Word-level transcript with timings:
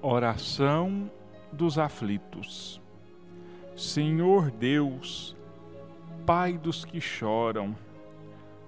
Oração 0.00 1.10
dos 1.50 1.76
aflitos. 1.76 2.80
Senhor 3.74 4.48
Deus, 4.48 5.36
Pai 6.24 6.56
dos 6.56 6.84
que 6.84 7.00
choram, 7.00 7.74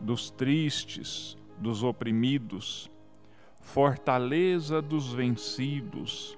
dos 0.00 0.28
tristes, 0.30 1.38
dos 1.56 1.84
oprimidos, 1.84 2.90
fortaleza 3.60 4.82
dos 4.82 5.12
vencidos, 5.12 6.36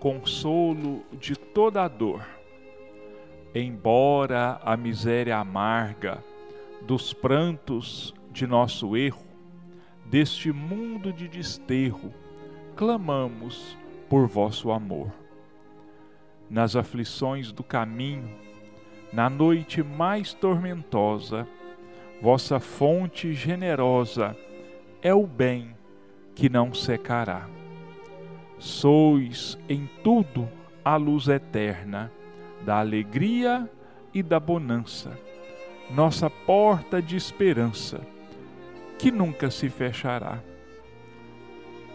consolo 0.00 1.04
de 1.12 1.36
toda 1.36 1.84
a 1.84 1.88
dor. 1.88 2.26
Embora 3.54 4.60
a 4.64 4.76
miséria 4.76 5.38
amarga 5.38 6.24
dos 6.82 7.12
prantos 7.12 8.12
de 8.32 8.48
nosso 8.48 8.96
erro, 8.96 9.24
deste 10.06 10.50
mundo 10.50 11.12
de 11.12 11.28
desterro, 11.28 12.12
clamamos 12.74 13.76
por 14.14 14.28
vosso 14.28 14.70
amor. 14.70 15.10
Nas 16.48 16.76
aflições 16.76 17.50
do 17.50 17.64
caminho, 17.64 18.30
na 19.12 19.28
noite 19.28 19.82
mais 19.82 20.32
tormentosa, 20.32 21.48
vossa 22.22 22.60
fonte 22.60 23.34
generosa 23.34 24.36
é 25.02 25.12
o 25.12 25.26
bem 25.26 25.76
que 26.32 26.48
não 26.48 26.72
secará. 26.72 27.48
Sois 28.56 29.58
em 29.68 29.90
tudo 30.04 30.48
a 30.84 30.94
luz 30.94 31.26
eterna 31.26 32.08
da 32.64 32.78
alegria 32.78 33.68
e 34.14 34.22
da 34.22 34.38
bonança, 34.38 35.10
nossa 35.90 36.30
porta 36.30 37.02
de 37.02 37.16
esperança, 37.16 38.00
que 38.96 39.10
nunca 39.10 39.50
se 39.50 39.68
fechará 39.68 40.38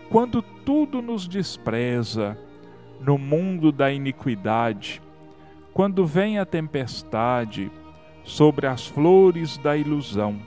quando 0.09 0.41
tudo 0.69 1.01
nos 1.01 1.27
despreza 1.27 2.37
no 3.01 3.17
mundo 3.17 3.71
da 3.71 3.91
iniquidade, 3.91 5.01
quando 5.73 6.05
vem 6.05 6.37
a 6.37 6.45
tempestade 6.45 7.71
sobre 8.23 8.67
as 8.67 8.85
flores 8.85 9.57
da 9.57 9.75
ilusão. 9.75 10.39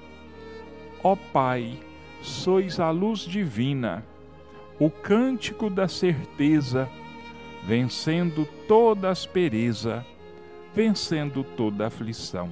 Ó 1.03 1.17
Pai, 1.17 1.77
sois 2.20 2.78
a 2.78 2.89
luz 2.91 3.23
divina, 3.23 4.06
o 4.78 4.89
cântico 4.89 5.69
da 5.69 5.89
certeza, 5.89 6.89
vencendo 7.65 8.47
toda 8.69 9.11
aspereza, 9.11 10.06
vencendo 10.73 11.43
toda 11.43 11.89
aflição. 11.89 12.48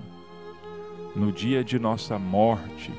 No 1.15 1.31
dia 1.31 1.63
de 1.63 1.79
nossa 1.79 2.19
morte, 2.19 2.91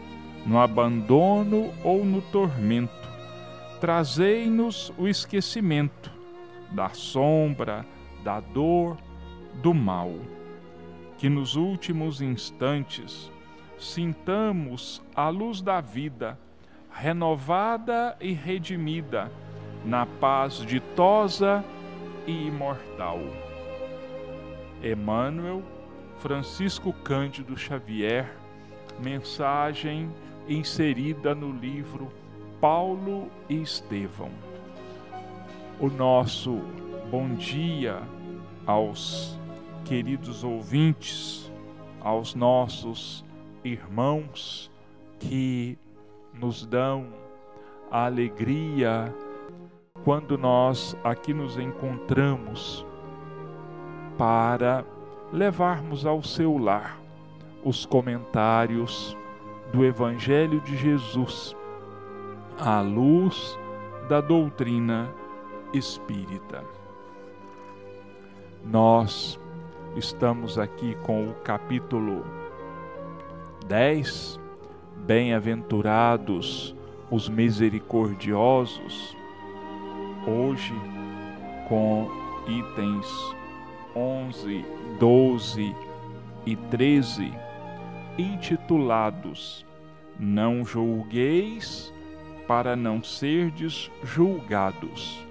no 0.46 0.58
abandono 0.58 1.74
ou 1.84 2.06
no 2.06 2.22
tormento, 2.22 3.01
trazei-nos 3.82 4.94
o 4.96 5.08
esquecimento 5.08 6.12
da 6.70 6.90
sombra, 6.90 7.84
da 8.24 8.40
dor, 8.40 8.96
do 9.56 9.74
mal. 9.74 10.14
Que 11.18 11.28
nos 11.28 11.56
últimos 11.56 12.22
instantes 12.22 13.32
sintamos 13.80 15.02
a 15.16 15.30
luz 15.30 15.64
da 15.64 15.82
vida, 15.82 16.38
renovada 16.92 18.16
e 18.22 18.34
redimida, 18.34 19.32
na 19.84 20.06
paz 20.06 20.64
ditosa 20.64 21.66
e 22.28 22.48
imortal. 22.48 23.20
Emmanuel 24.84 25.64
Francisco 26.20 26.94
Cândido 26.94 27.58
Xavier, 27.58 28.32
mensagem 29.00 30.12
inserida 30.48 31.34
no 31.34 31.52
livro 31.52 32.21
Paulo 32.62 33.28
e 33.50 33.60
Estevão. 33.60 34.30
O 35.80 35.90
nosso 35.90 36.62
bom 37.10 37.34
dia 37.34 38.04
aos 38.68 39.36
queridos 39.84 40.44
ouvintes, 40.44 41.52
aos 42.00 42.36
nossos 42.36 43.26
irmãos 43.64 44.70
que 45.20 45.76
nos 46.32 46.64
dão 46.64 47.08
a 47.90 48.06
alegria 48.06 49.12
quando 50.04 50.38
nós 50.38 50.96
aqui 51.04 51.34
nos 51.34 51.58
encontramos 51.58 52.86
para 54.20 54.86
levarmos 55.34 56.06
ao 56.06 56.22
seu 56.22 56.60
lar 56.60 57.00
os 57.64 57.88
comentários 57.88 59.18
do 59.74 59.84
Evangelho 59.84 60.62
de 60.62 60.78
Jesus 60.78 61.56
à 62.60 62.82
luz 62.82 63.58
da 64.08 64.22
doutrina 64.22 65.10
espírita. 65.74 66.64
Nós 68.64 69.40
estamos 69.96 70.58
aqui 70.60 70.96
com 71.04 71.30
o 71.30 71.34
capítulo 71.36 72.24
10, 73.68 74.40
Bem-aventurados 75.06 76.76
os 77.10 77.28
misericordiosos, 77.28 79.18
hoje 80.28 80.74
com 81.68 82.08
itens 82.48 83.08
11, 83.96 84.66
12 85.00 85.76
e 86.46 86.56
13, 86.56 87.34
intitulados 88.18 89.66
Não 90.20 90.64
julgueis 90.64 91.94
para 92.52 92.76
não 92.76 93.02
serdes 93.02 93.90
julgados. 94.04 95.26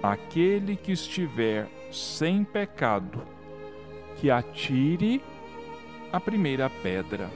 Aquele 0.00 0.76
que 0.76 0.92
estiver 0.92 1.66
sem 1.90 2.44
pecado, 2.44 3.20
que 4.20 4.30
atire 4.30 5.20
a 6.12 6.20
primeira 6.20 6.70
pedra. 6.70 7.28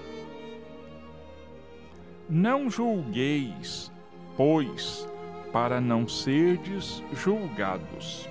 Não 2.30 2.70
julgueis, 2.70 3.90
pois, 4.36 5.08
para 5.52 5.80
não 5.80 6.06
serdes 6.06 7.02
julgados. 7.12 8.28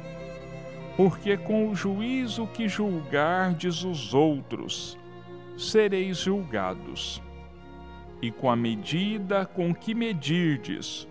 Porque 0.95 1.35
com 1.35 1.69
o 1.69 1.75
juízo 1.75 2.47
que 2.47 2.69
julgardes 2.69 3.83
os 3.83 4.13
outros, 4.13 4.97
sereis 5.57 6.19
julgados 6.19 7.21
e 8.21 8.31
com 8.31 8.49
a 8.49 8.55
medida 8.55 9.45
com 9.45 9.73
que 9.73 9.93
medirdes, 9.93 11.07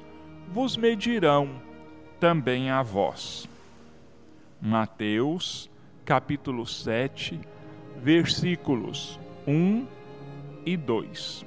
vos 0.49 0.77
medirão 0.77 1.61
também 2.19 2.71
a 2.71 2.83
vós. 2.83 3.49
Mateus, 4.61 5.71
capítulo 6.05 6.67
7, 6.67 7.41
versículos 8.03 9.19
1 9.47 9.87
e 10.65 10.77
2. 10.77 11.47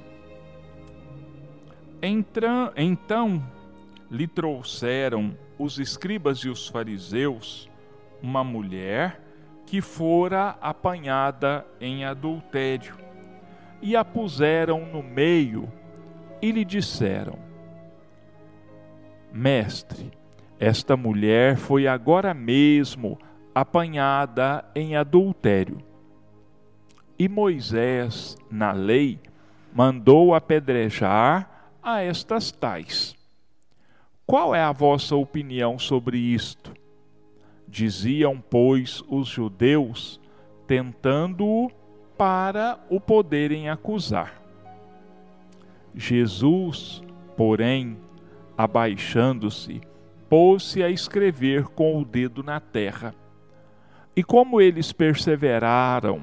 Então 2.02 3.42
lhe 4.10 4.26
trouxeram 4.26 5.36
os 5.58 5.78
escribas 5.78 6.38
e 6.38 6.48
os 6.48 6.66
fariseus 6.66 7.68
uma 8.22 8.42
mulher 8.42 9.20
que 9.66 9.80
fora 9.80 10.56
apanhada 10.60 11.66
em 11.80 12.04
adultério 12.04 13.09
e 13.82 13.96
a 13.96 14.04
puseram 14.04 14.86
no 14.86 15.02
meio 15.02 15.70
e 16.40 16.50
lhe 16.50 16.64
disseram: 16.64 17.38
Mestre, 19.32 20.10
esta 20.58 20.96
mulher 20.96 21.56
foi 21.56 21.86
agora 21.86 22.34
mesmo 22.34 23.18
apanhada 23.54 24.64
em 24.74 24.96
adultério. 24.96 25.78
E 27.18 27.28
Moisés, 27.28 28.36
na 28.50 28.72
lei, 28.72 29.18
mandou 29.72 30.34
apedrejar 30.34 31.72
a 31.82 32.02
estas 32.02 32.50
tais. 32.50 33.14
Qual 34.26 34.54
é 34.54 34.62
a 34.62 34.72
vossa 34.72 35.16
opinião 35.16 35.78
sobre 35.78 36.18
isto? 36.18 36.72
Diziam, 37.66 38.40
pois, 38.40 39.02
os 39.08 39.28
judeus, 39.28 40.20
tentando-o 40.66 41.70
para 42.20 42.78
o 42.90 43.00
poderem 43.00 43.70
acusar. 43.70 44.42
Jesus, 45.94 47.02
porém, 47.34 47.96
abaixando-se, 48.58 49.80
pôs-se 50.28 50.82
a 50.82 50.90
escrever 50.90 51.64
com 51.68 51.98
o 51.98 52.04
dedo 52.04 52.42
na 52.42 52.60
terra. 52.60 53.14
E 54.14 54.22
como 54.22 54.60
eles 54.60 54.92
perseveraram 54.92 56.22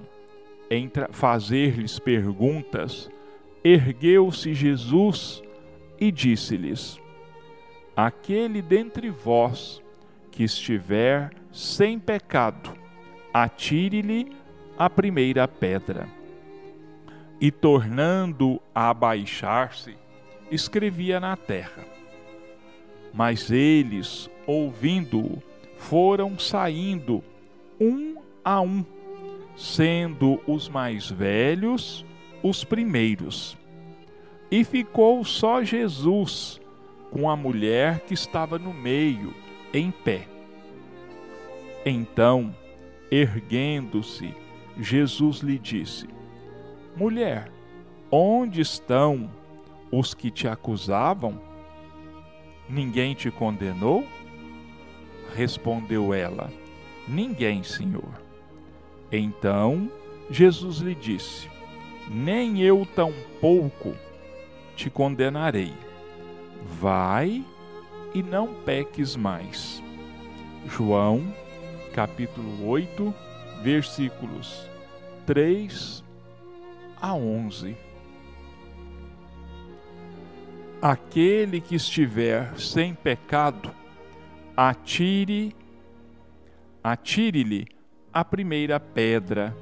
em 0.70 0.88
fazer-lhes 1.10 1.98
perguntas, 1.98 3.10
ergueu-se 3.64 4.54
Jesus 4.54 5.42
e 6.00 6.12
disse-lhes: 6.12 7.02
Aquele 7.96 8.62
dentre 8.62 9.10
vós 9.10 9.82
que 10.30 10.44
estiver 10.44 11.32
sem 11.52 11.98
pecado, 11.98 12.72
atire-lhe 13.34 14.32
a 14.78 14.90
primeira 14.90 15.48
pedra. 15.48 16.08
E 17.40 17.52
tornando 17.52 18.62
a 18.74 18.90
abaixar-se, 18.90 19.96
escrevia 20.52 21.20
na 21.20 21.36
terra. 21.36 21.86
Mas 23.14 23.52
eles 23.52 24.30
ouvindo-o, 24.46 25.42
foram 25.78 26.40
saindo 26.40 27.24
um 27.80 28.16
a 28.44 28.62
um, 28.62 28.84
sendo 29.56 30.42
os 30.48 30.70
mais 30.70 31.10
velhos 31.10 32.06
os 32.42 32.64
primeiros. 32.64 33.58
E 34.50 34.64
ficou 34.64 35.24
só 35.26 35.64
Jesus 35.64 36.62
com 37.12 37.30
a 37.30 37.36
mulher 37.36 38.02
que 38.02 38.14
estava 38.14 38.58
no 38.58 38.74
meio, 38.74 39.34
em 39.74 39.92
pé. 39.92 40.28
Então, 41.86 42.56
erguendo-se, 43.12 44.34
Jesus 44.80 45.40
lhe 45.40 45.58
disse: 45.58 46.08
Mulher, 46.96 47.52
onde 48.12 48.62
estão 48.62 49.30
os 49.92 50.14
que 50.14 50.30
te 50.30 50.48
acusavam? 50.48 51.40
Ninguém 52.70 53.14
te 53.14 53.32
condenou? 53.32 54.06
Respondeu 55.36 56.14
ela: 56.14 56.52
Ninguém, 57.08 57.64
Senhor. 57.64 58.22
Então 59.12 59.92
Jesus 60.30 60.80
lhe 60.80 60.94
disse: 60.94 61.50
Nem 62.10 62.62
eu 62.62 62.86
tampouco 62.96 63.96
te 64.76 64.90
condenarei. 64.90 65.74
Vai 66.80 67.44
e 68.14 68.22
não 68.22 68.54
peques 68.54 69.16
mais. 69.16 69.82
João, 70.68 71.34
capítulo 71.94 72.68
8, 72.68 73.14
versículos 73.62 74.70
3 75.26 76.04
a 77.02 77.14
11. 77.14 77.76
Aquele 80.82 81.60
que 81.60 81.76
estiver 81.76 82.58
sem 82.60 82.94
pecado, 82.94 83.72
atire 84.56 85.56
atire-lhe 86.84 87.68
a 88.14 88.24
primeira 88.24 88.80
pedra, 88.80 89.56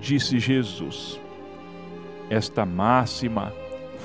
disse 0.00 0.38
Jesus. 0.38 1.20
Esta 2.28 2.66
máxima 2.66 3.52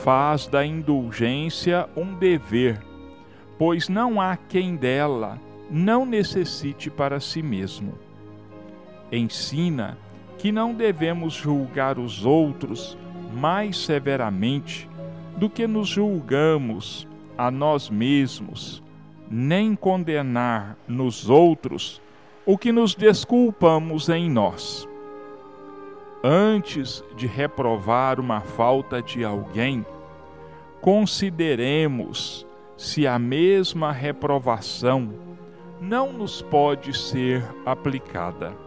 faz 0.04 0.46
da 0.46 0.66
indulgência 0.66 1.90
um 1.96 2.14
dever, 2.14 2.80
pois 3.58 3.90
não 3.90 4.22
há 4.22 4.38
quem 4.38 4.76
dela 4.76 5.40
não 5.70 6.06
necessite 6.06 6.90
para 6.92 7.20
si 7.20 7.42
mesmo. 7.42 7.98
Ensina 9.12 9.98
que 10.38 10.52
não 10.52 10.74
devemos 10.74 11.34
julgar 11.34 11.98
os 11.98 12.26
outros 12.26 12.98
mais 13.34 13.78
severamente 13.78 14.90
do 15.38 15.50
que 15.50 15.68
nos 15.68 15.88
julgamos 15.88 17.08
a 17.38 17.52
nós 17.52 17.90
mesmos, 17.90 18.82
nem 19.30 19.76
condenar 19.76 20.78
nos 20.88 21.30
outros 21.30 22.02
o 22.46 22.58
que 22.58 22.72
nos 22.72 22.96
desculpamos 22.96 24.08
em 24.10 24.30
nós. 24.30 24.88
Antes 26.24 27.04
de 27.16 27.28
reprovar 27.28 28.20
uma 28.20 28.42
falta 28.42 29.02
de 29.02 29.24
alguém, 29.24 29.86
consideremos 30.82 32.46
se 32.78 33.06
a 33.08 33.18
mesma 33.18 33.92
reprovação 33.92 35.14
não 35.82 36.12
nos 36.12 36.42
pode 36.42 36.98
ser 36.98 37.44
aplicada. 37.66 38.65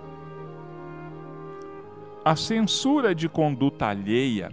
A 2.29 2.37
censura 2.37 3.15
de 3.15 3.27
conduta 3.27 3.87
alheia 3.87 4.51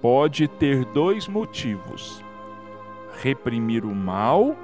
pode 0.00 0.48
ter 0.48 0.84
dois 0.86 1.28
motivos: 1.28 2.20
reprimir 3.22 3.84
o 3.84 3.94
mal 3.94 4.56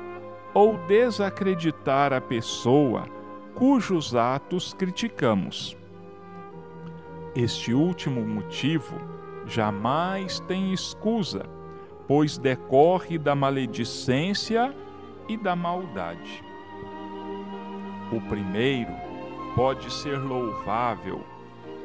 ou 0.52 0.76
desacreditar 0.88 2.12
a 2.12 2.20
pessoa 2.20 3.06
cujos 3.54 4.16
atos 4.16 4.74
criticamos. 4.74 5.76
Este 7.32 7.72
último 7.72 8.26
motivo 8.26 8.96
jamais 9.46 10.40
tem 10.40 10.72
escusa, 10.72 11.46
pois 12.08 12.38
decorre 12.38 13.18
da 13.18 13.36
maledicência 13.36 14.74
e 15.28 15.36
da 15.36 15.54
maldade. 15.54 16.42
O 18.10 18.20
primeiro 18.22 18.90
pode 19.54 19.92
ser 19.92 20.18
louvável 20.18 21.37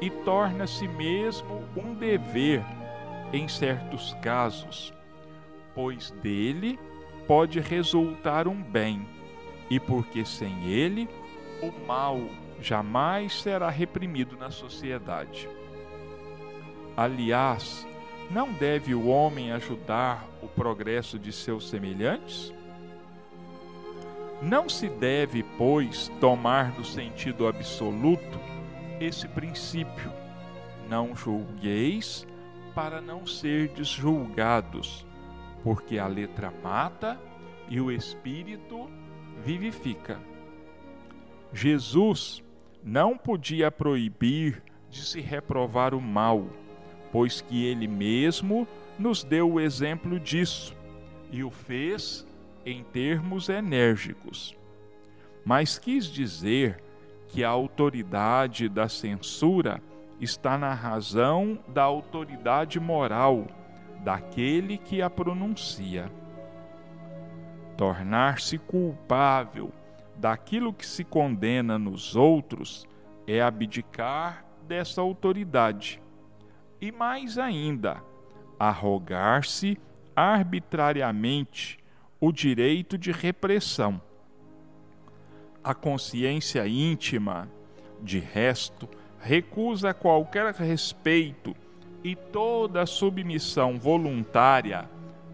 e 0.04 0.10
torna-se 0.10 0.86
mesmo 0.86 1.64
um 1.74 1.94
dever 1.94 2.62
em 3.32 3.48
certos 3.48 4.12
casos, 4.20 4.92
pois 5.74 6.10
dele 6.10 6.78
pode 7.26 7.58
resultar 7.58 8.46
um 8.46 8.62
bem, 8.62 9.08
e 9.70 9.80
porque 9.80 10.22
sem 10.22 10.66
ele 10.66 11.08
o 11.62 11.72
mal 11.86 12.20
jamais 12.60 13.40
será 13.40 13.70
reprimido 13.70 14.36
na 14.36 14.50
sociedade. 14.50 15.48
Aliás, 16.94 17.88
não 18.30 18.52
deve 18.52 18.94
o 18.94 19.06
homem 19.06 19.52
ajudar 19.52 20.28
o 20.42 20.48
progresso 20.48 21.18
de 21.18 21.32
seus 21.32 21.70
semelhantes? 21.70 22.52
Não 24.42 24.68
se 24.68 24.86
deve, 24.86 25.42
pois, 25.56 26.08
tomar 26.20 26.76
no 26.76 26.84
sentido 26.84 27.46
absoluto 27.46 28.53
esse 29.04 29.28
princípio: 29.28 30.12
não 30.88 31.14
julgueis 31.14 32.26
para 32.74 33.00
não 33.00 33.26
serdes 33.26 33.88
julgados, 33.88 35.06
porque 35.62 35.98
a 35.98 36.06
letra 36.06 36.52
mata 36.62 37.18
e 37.68 37.80
o 37.80 37.90
espírito 37.90 38.90
vivifica. 39.44 40.20
Jesus 41.52 42.42
não 42.82 43.16
podia 43.16 43.70
proibir 43.70 44.62
de 44.90 45.04
se 45.04 45.20
reprovar 45.20 45.94
o 45.94 46.00
mal, 46.00 46.46
pois 47.10 47.40
que 47.40 47.64
ele 47.64 47.86
mesmo 47.86 48.66
nos 48.98 49.24
deu 49.24 49.52
o 49.52 49.60
exemplo 49.60 50.20
disso 50.20 50.76
e 51.30 51.42
o 51.42 51.50
fez 51.50 52.26
em 52.66 52.84
termos 52.84 53.48
enérgicos. 53.48 54.56
Mas 55.44 55.78
quis 55.78 56.06
dizer 56.06 56.83
que 57.34 57.42
a 57.42 57.48
autoridade 57.48 58.68
da 58.68 58.88
censura 58.88 59.82
está 60.20 60.56
na 60.56 60.72
razão 60.72 61.58
da 61.66 61.82
autoridade 61.82 62.78
moral 62.78 63.48
daquele 64.04 64.78
que 64.78 65.02
a 65.02 65.10
pronuncia. 65.10 66.08
Tornar-se 67.76 68.56
culpável 68.56 69.72
daquilo 70.14 70.72
que 70.72 70.86
se 70.86 71.02
condena 71.02 71.76
nos 71.76 72.14
outros 72.14 72.86
é 73.26 73.42
abdicar 73.42 74.44
dessa 74.68 75.00
autoridade. 75.00 76.00
E 76.80 76.92
mais 76.92 77.36
ainda, 77.36 78.00
arrogar-se 78.60 79.76
arbitrariamente 80.14 81.80
o 82.20 82.30
direito 82.30 82.96
de 82.96 83.10
repressão. 83.10 84.00
A 85.64 85.72
consciência 85.74 86.68
íntima, 86.68 87.48
de 88.02 88.18
resto, 88.18 88.86
recusa 89.18 89.94
qualquer 89.94 90.52
respeito 90.52 91.56
e 92.04 92.14
toda 92.14 92.84
submissão 92.84 93.78
voluntária 93.78 94.90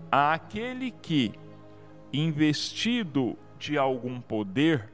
àquele 0.09 0.93
que, 0.93 1.33
investido 2.13 3.37
de 3.59 3.77
algum 3.77 4.21
poder 4.21 4.89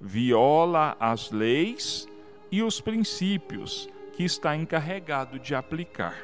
viola 0.00 0.96
as 0.98 1.30
leis 1.30 2.08
e 2.50 2.60
os 2.60 2.80
princípios 2.80 3.88
que 4.12 4.24
está 4.24 4.56
encarregado 4.56 5.38
de 5.38 5.54
aplicar. 5.54 6.16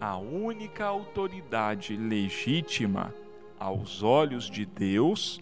A 0.00 0.16
única 0.16 0.84
autoridade 0.84 1.96
legítima 1.96 3.14
aos 3.60 4.02
olhos 4.02 4.50
de 4.50 4.66
Deus 4.66 5.40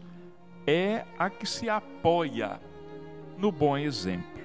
é 0.67 1.05
a 1.19 1.31
que 1.31 1.47
se 1.47 1.69
apoia 1.69 2.61
no 3.39 3.53
bom 3.53 3.79
exemplo. 3.79 4.43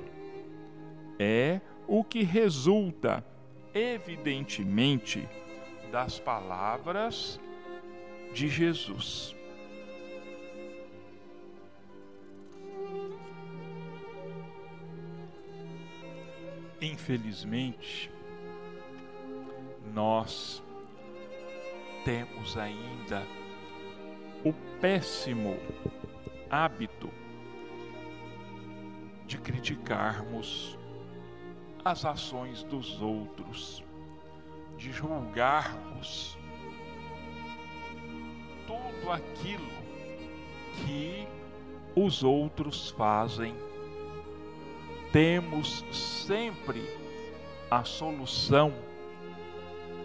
É 1.18 1.60
o 1.88 2.04
que 2.04 2.24
resulta, 2.24 3.25
evidentemente, 3.74 5.28
das 5.92 6.20
palavras 6.20 7.40
de 8.34 8.48
Jesus. 8.48 9.36
Infelizmente, 16.82 18.10
nós 19.94 20.63
temos 22.04 22.58
ainda 22.58 23.24
o 24.44 24.54
péssimo 24.80 25.58
hábito 26.51 27.10
de 29.25 29.38
criticarmos 29.38 30.77
as 31.86 32.03
ações 32.03 32.63
dos 32.63 33.01
outros, 33.01 33.81
de 34.77 34.91
julgarmos 34.91 36.38
tudo 38.67 39.12
aquilo 39.12 39.72
que 40.75 41.25
os 41.96 42.22
outros 42.22 42.89
fazem. 42.89 43.55
Temos 45.13 45.86
sempre 45.91 46.84
a 47.70 47.86
solução 47.86 48.74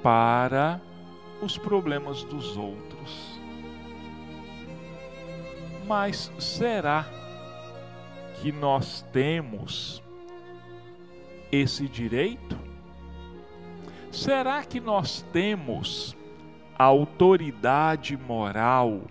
para 0.01 0.81
os 1.43 1.59
problemas 1.59 2.23
dos 2.23 2.57
outros. 2.57 3.36
Mas 5.87 6.33
será 6.39 7.07
que 8.41 8.51
nós 8.51 9.03
temos 9.13 10.03
esse 11.53 11.87
direito? 11.87 12.59
Será 14.11 14.65
que 14.65 14.81
nós 14.81 15.23
temos 15.33 16.17
autoridade 16.77 18.17
moral, 18.17 19.03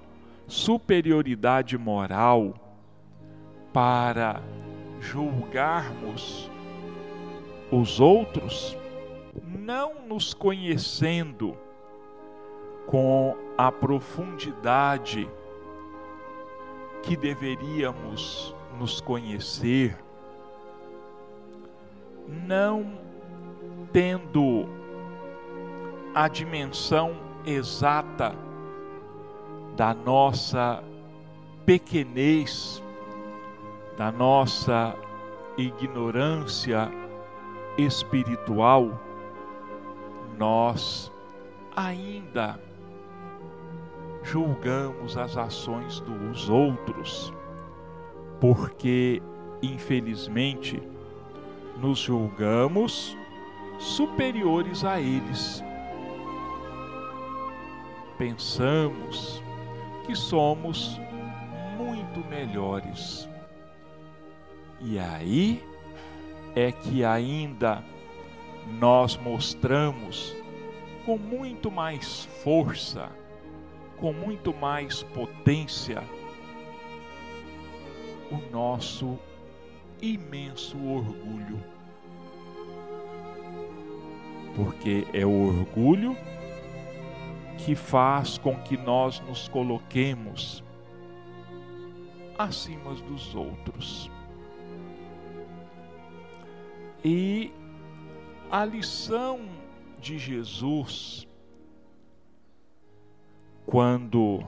superioridade 0.48 1.78
moral 1.78 2.54
para 3.72 4.42
julgarmos 5.00 6.52
os 7.72 8.00
outros, 8.00 8.78
não 9.46 10.06
nos 10.08 10.34
conhecendo 10.34 11.58
com 12.86 13.36
a 13.58 13.72
profundidade 13.72 15.30
que 17.06 17.16
deveríamos 17.16 18.56
nos 18.80 19.00
conhecer, 19.00 19.96
não 22.28 22.98
tendo 23.94 24.68
a 26.16 26.28
dimensão 26.28 27.16
exata 27.46 28.36
da 29.76 29.94
nossa 29.94 30.84
pequenez, 31.64 32.82
da 33.98 34.12
nossa 34.12 34.96
ignorância 35.58 36.90
espiritual, 37.78 39.00
nós 40.38 41.12
ainda 41.76 42.60
julgamos 44.26 45.16
as 45.18 45.38
ações 45.38 46.00
dos 46.02 46.50
outros, 46.50 47.32
porque, 48.42 49.22
infelizmente, 49.62 50.82
nos 51.78 52.00
julgamos 52.00 53.16
superiores 53.78 54.84
a 54.84 55.00
eles. 55.00 55.64
Pensamos 58.18 59.44
que 60.06 60.16
somos 60.16 61.00
muito 61.78 62.28
melhores. 62.28 63.30
E 64.82 64.98
aí 64.98 65.64
é 66.56 66.72
que 66.72 67.04
ainda 67.04 67.84
nós 68.80 69.18
mostramos 69.18 70.36
com 71.06 71.18
muito 71.18 71.70
mais 71.70 72.26
força, 72.44 73.10
com 73.98 74.14
muito 74.14 74.54
mais 74.54 75.04
potência, 75.04 76.04
o 78.32 78.52
nosso 78.52 79.18
imenso 80.02 80.78
orgulho. 80.78 81.60
Porque 84.56 85.06
é 85.14 85.26
o 85.26 85.48
orgulho 85.48 86.16
que 87.58 87.76
faz 87.76 88.38
com 88.38 88.56
que 88.62 88.78
nós 88.78 89.20
nos 89.22 89.48
coloquemos 89.48 90.64
acima 92.38 92.94
dos 92.94 93.34
outros. 93.36 94.10
E 97.04 97.52
a 98.52 98.66
lição 98.66 99.42
de 100.00 100.18
Jesus, 100.18 101.28
quando 103.66 104.46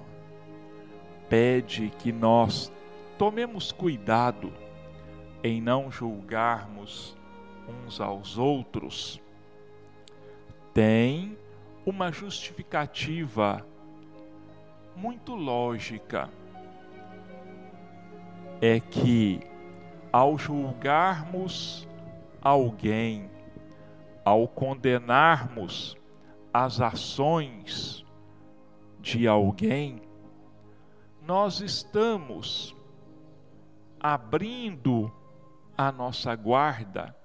pede 1.27 1.89
que 1.97 2.11
nós 2.11 2.71
tomemos 3.17 3.71
cuidado 3.71 4.53
em 5.43 5.61
não 5.61 5.91
julgarmos 5.91 7.17
uns 7.67 7.99
aos 7.99 8.37
outros, 8.37 9.21
tem 10.73 11.37
uma 11.85 12.11
justificativa 12.11 13.65
muito 14.95 15.35
lógica. 15.35 16.29
É 18.61 18.79
que 18.79 19.39
ao 20.11 20.37
julgarmos 20.37 21.87
alguém, 22.41 23.29
ao 24.23 24.47
condenarmos 24.47 25.95
as 26.53 26.81
ações 26.81 28.06
de 29.07 29.27
alguém, 29.27 30.01
nós 31.25 31.61
estamos 31.61 32.75
abrindo 33.99 35.11
a 35.77 35.91
nossa 35.91 36.35
guarda 36.35 37.15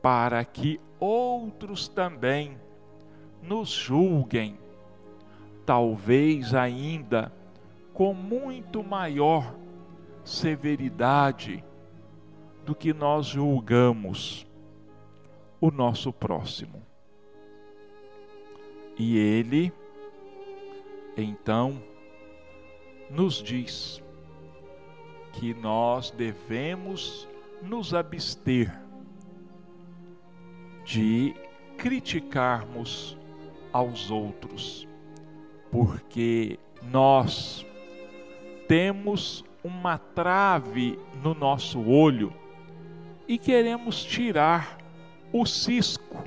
para 0.00 0.44
que 0.44 0.80
outros 0.98 1.88
também 1.88 2.56
nos 3.42 3.70
julguem, 3.70 4.58
talvez 5.66 6.54
ainda 6.54 7.32
com 7.92 8.14
muito 8.14 8.84
maior 8.84 9.54
severidade 10.24 11.64
do 12.64 12.74
que 12.76 12.92
nós 12.92 13.26
julgamos 13.26 14.46
o 15.60 15.70
nosso 15.70 16.12
próximo. 16.12 16.80
E 18.96 19.16
ele, 19.16 19.72
então, 21.22 21.82
nos 23.08 23.42
diz 23.42 24.02
que 25.32 25.54
nós 25.54 26.10
devemos 26.10 27.28
nos 27.62 27.94
abster 27.94 28.72
de 30.84 31.34
criticarmos 31.76 33.16
aos 33.72 34.10
outros, 34.10 34.88
porque 35.70 36.58
nós 36.82 37.64
temos 38.66 39.44
uma 39.62 39.98
trave 39.98 40.98
no 41.22 41.34
nosso 41.34 41.80
olho 41.80 42.32
e 43.28 43.38
queremos 43.38 44.02
tirar 44.02 44.78
o 45.32 45.46
cisco 45.46 46.24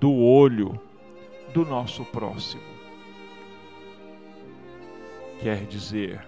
do 0.00 0.12
olho 0.14 0.80
do 1.52 1.64
nosso 1.64 2.04
próximo. 2.06 2.73
Quer 5.44 5.66
dizer, 5.66 6.26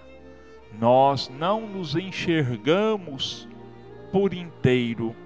nós 0.78 1.30
não 1.38 1.66
nos 1.66 1.96
enxergamos 1.96 3.48
por 4.12 4.34
inteiro, 4.34 5.16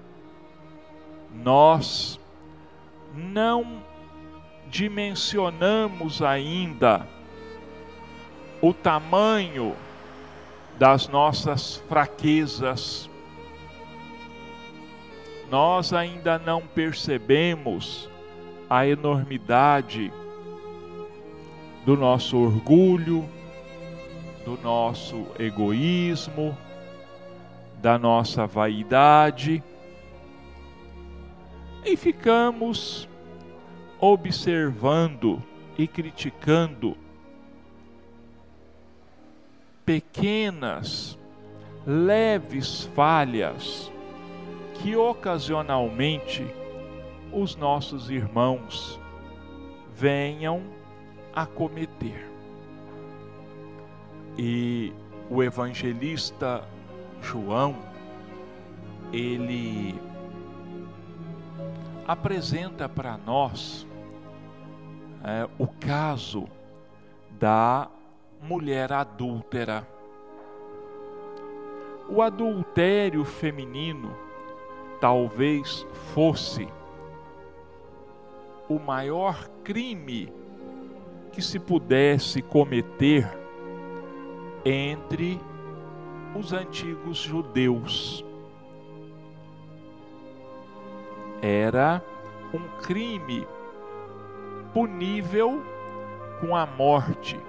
nós 1.43 2.17
não 3.13 3.83
dimensionamos 4.69 6.21
ainda 6.21 7.05
o 8.61 8.73
tamanho 8.73 9.75
das 10.79 11.09
nossas 11.09 11.75
fraquezas, 11.89 13.09
nós 15.49 15.91
ainda 15.91 16.39
não 16.39 16.61
percebemos 16.61 18.09
a 18.69 18.87
enormidade 18.87 20.13
do 21.85 21.97
nosso 21.97 22.37
orgulho, 22.37 23.27
do 24.45 24.57
nosso 24.57 25.27
egoísmo, 25.39 26.57
da 27.81 27.97
nossa 27.97 28.45
vaidade, 28.45 29.63
e 31.83 31.97
ficamos 31.97 33.07
observando 33.99 35.41
e 35.77 35.87
criticando 35.87 36.95
pequenas, 39.85 41.17
leves 41.85 42.85
falhas 42.95 43.91
que 44.75 44.95
ocasionalmente 44.95 46.45
os 47.31 47.55
nossos 47.55 48.09
irmãos 48.09 48.99
venham 49.95 50.61
a 51.33 51.45
cometer. 51.45 52.30
E 54.37 54.93
o 55.29 55.41
evangelista 55.43 56.63
João, 57.21 57.75
ele 59.13 59.99
apresenta 62.07 62.89
para 62.89 63.17
nós 63.17 63.87
é, 65.23 65.47
o 65.57 65.67
caso 65.67 66.47
da 67.39 67.89
mulher 68.41 68.91
adúltera. 68.91 69.87
O 72.09 72.21
adultério 72.21 73.23
feminino 73.23 74.13
talvez 74.99 75.85
fosse 76.13 76.67
o 78.67 78.79
maior 78.79 79.47
crime 79.63 80.31
que 81.31 81.41
se 81.41 81.59
pudesse 81.59 82.41
cometer 82.41 83.40
entre 84.65 85.39
os 86.35 86.53
antigos 86.53 87.17
judeus. 87.17 88.23
Era 91.41 92.03
um 92.53 92.67
crime 92.81 93.47
punível 94.73 95.61
com 96.39 96.55
a 96.55 96.65
morte, 96.65 97.39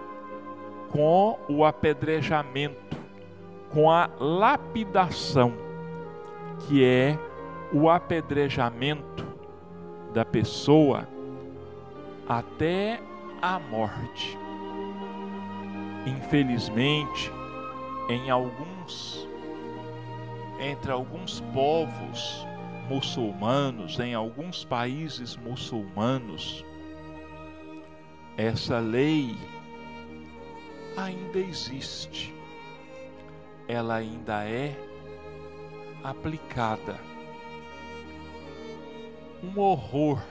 com 0.91 1.39
o 1.49 1.65
apedrejamento, 1.65 2.97
com 3.71 3.91
a 3.91 4.09
lapidação, 4.19 5.53
que 6.61 6.85
é 6.85 7.19
o 7.73 7.89
apedrejamento 7.89 9.27
da 10.13 10.25
pessoa 10.25 11.09
até 12.29 13.01
a 13.41 13.59
morte. 13.59 14.39
Infelizmente, 16.07 17.31
em 18.09 18.31
alguns 18.31 19.29
entre 20.63 20.93
alguns 20.93 21.41
povos 21.53 22.47
muçulmanos, 22.89 23.99
em 23.99 24.15
alguns 24.15 24.65
países 24.65 25.37
muçulmanos, 25.37 26.65
essa 28.37 28.79
lei 28.79 29.37
ainda 30.97 31.39
existe. 31.39 32.33
Ela 33.67 33.97
ainda 33.97 34.45
é 34.45 34.77
aplicada. 36.05 36.99
Um 39.43 39.59
horror. 39.59 40.23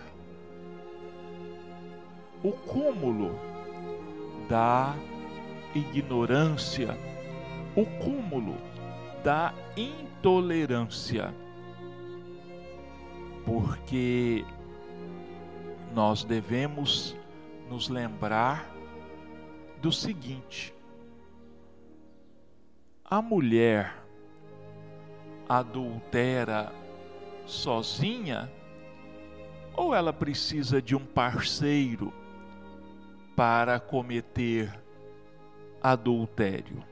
O 2.43 2.51
cúmulo 2.51 3.37
da 4.47 4.95
ignorância, 5.73 6.97
o 7.75 7.85
cúmulo 8.03 8.57
da 9.23 9.53
intolerância. 9.75 11.33
Porque 13.45 14.45
nós 15.93 16.23
devemos 16.23 17.15
nos 17.69 17.89
lembrar 17.89 18.69
do 19.81 19.91
seguinte: 19.91 20.73
a 23.03 23.21
mulher 23.21 23.95
adultera 25.49 26.71
sozinha 27.45 28.49
ou 29.75 29.93
ela 29.95 30.13
precisa 30.13 30.81
de 30.81 30.95
um 30.95 31.05
parceiro 31.05 32.13
para 33.35 33.79
cometer 33.79 34.80
adultério? 35.81 36.83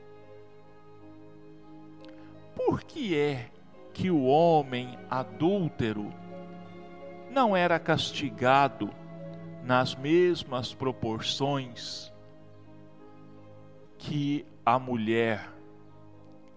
Por 2.56 2.84
que 2.84 3.18
é 3.18 3.50
que 3.94 4.10
o 4.10 4.26
homem 4.26 4.98
adúltero 5.10 6.14
não 7.32 7.56
era 7.56 7.80
castigado 7.80 8.90
nas 9.64 9.94
mesmas 9.96 10.74
proporções 10.74 12.12
que 13.98 14.46
a 14.66 14.80
mulher 14.80 15.50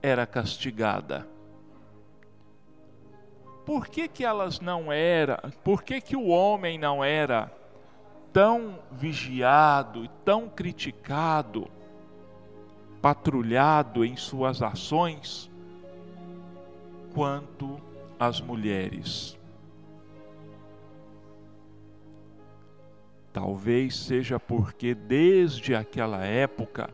era 0.03 0.27
castigada. 0.27 1.27
Por 3.64 3.87
que, 3.87 4.09
que 4.09 4.25
elas 4.25 4.61
não 4.61 4.92
eram, 4.92 5.38
por 5.62 5.83
que, 5.83 6.01
que 6.01 6.16
o 6.16 6.27
homem 6.27 6.79
não 6.79 7.03
era 7.03 7.53
tão 8.33 8.79
vigiado 8.90 10.05
e 10.05 10.09
tão 10.25 10.49
criticado, 10.49 11.71
patrulhado 13.03 14.05
em 14.05 14.17
suas 14.17 14.62
ações, 14.62 15.51
quanto 17.12 17.79
as 18.19 18.41
mulheres? 18.41 19.37
Talvez 23.33 23.97
seja 23.97 24.38
porque 24.38 24.95
desde 24.95 25.75
aquela 25.75 26.25
época, 26.25 26.91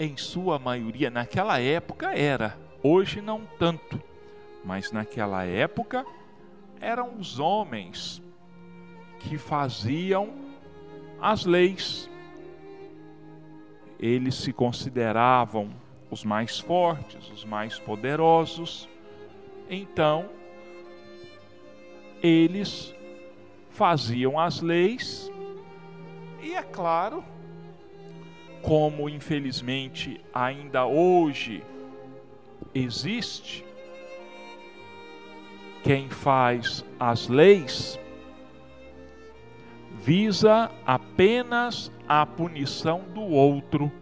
em 0.00 0.16
sua 0.16 0.58
maioria, 0.58 1.10
naquela 1.10 1.60
época 1.60 2.16
era, 2.16 2.56
hoje 2.82 3.20
não 3.20 3.44
tanto, 3.58 4.00
mas 4.64 4.92
naquela 4.92 5.44
época 5.44 6.06
eram 6.80 7.18
os 7.18 7.38
homens 7.38 8.22
que 9.18 9.36
faziam 9.36 10.32
as 11.20 11.44
leis. 11.44 12.08
Eles 13.98 14.34
se 14.36 14.52
consideravam 14.52 15.70
os 16.10 16.24
mais 16.24 16.58
fortes, 16.58 17.30
os 17.30 17.44
mais 17.44 17.78
poderosos. 17.78 18.88
Então, 19.68 20.28
eles 22.22 22.94
faziam 23.70 24.38
as 24.38 24.60
leis, 24.60 25.30
e 26.42 26.54
é 26.54 26.62
claro, 26.62 27.24
como 28.62 29.08
infelizmente 29.08 30.20
ainda 30.34 30.86
hoje 30.86 31.62
existe, 32.74 33.64
quem 35.82 36.08
faz 36.08 36.84
as 36.98 37.28
leis 37.28 37.98
visa 40.00 40.70
apenas 40.84 41.90
a 42.08 42.24
punição 42.24 43.02
do 43.12 43.20
outro 43.20 43.92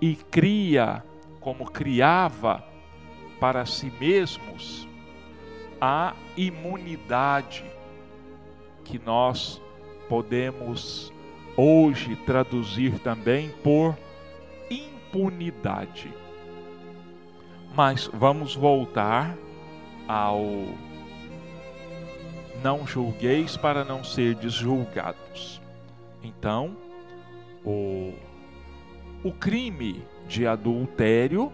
e 0.00 0.14
cria, 0.14 1.02
como 1.40 1.70
criava 1.70 2.62
para 3.40 3.64
si 3.64 3.90
mesmos, 3.98 4.86
a 5.80 6.14
imunidade 6.36 7.64
que 8.84 8.98
nós 8.98 9.62
podemos 10.08 11.10
hoje 11.56 12.16
traduzir 12.16 12.98
também 12.98 13.50
por 13.62 13.96
impunidade. 14.70 16.12
Mas 17.74 18.10
vamos 18.12 18.54
voltar 18.54 19.36
ao 20.06 20.44
não 22.62 22.86
julgueis 22.86 23.56
para 23.56 23.84
não 23.84 24.04
ser 24.04 24.36
julgados. 24.42 25.59
Então, 26.22 26.76
o, 27.64 28.12
o 29.24 29.32
crime 29.32 30.02
de 30.28 30.46
adultério 30.46 31.52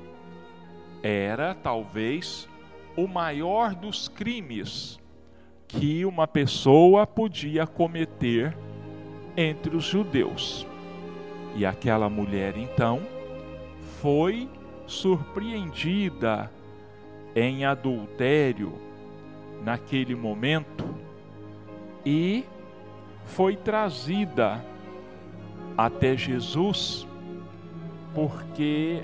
era 1.02 1.54
talvez 1.54 2.48
o 2.96 3.06
maior 3.06 3.74
dos 3.74 4.08
crimes 4.08 4.98
que 5.68 6.04
uma 6.04 6.26
pessoa 6.26 7.06
podia 7.06 7.66
cometer 7.66 8.56
entre 9.36 9.76
os 9.76 9.84
judeus. 9.84 10.66
E 11.54 11.64
aquela 11.64 12.08
mulher 12.08 12.56
então 12.56 13.00
foi 14.00 14.48
surpreendida 14.86 16.50
em 17.34 17.64
adultério 17.64 18.72
naquele 19.62 20.14
momento 20.14 20.84
e 22.04 22.44
foi 23.26 23.56
trazida 23.56 24.64
até 25.76 26.16
Jesus 26.16 27.06
porque 28.14 29.02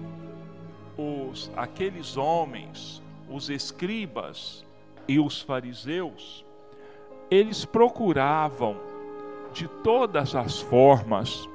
os 0.97 1.51
aqueles 1.55 2.17
homens, 2.17 3.03
os 3.29 3.51
escribas 3.51 4.65
e 5.07 5.19
os 5.19 5.43
fariseus 5.43 6.45
eles 7.33 7.65
procuravam 7.65 8.77
de 9.55 9.67
todas 9.67 10.35
as 10.35 10.61
formas 10.61 11.49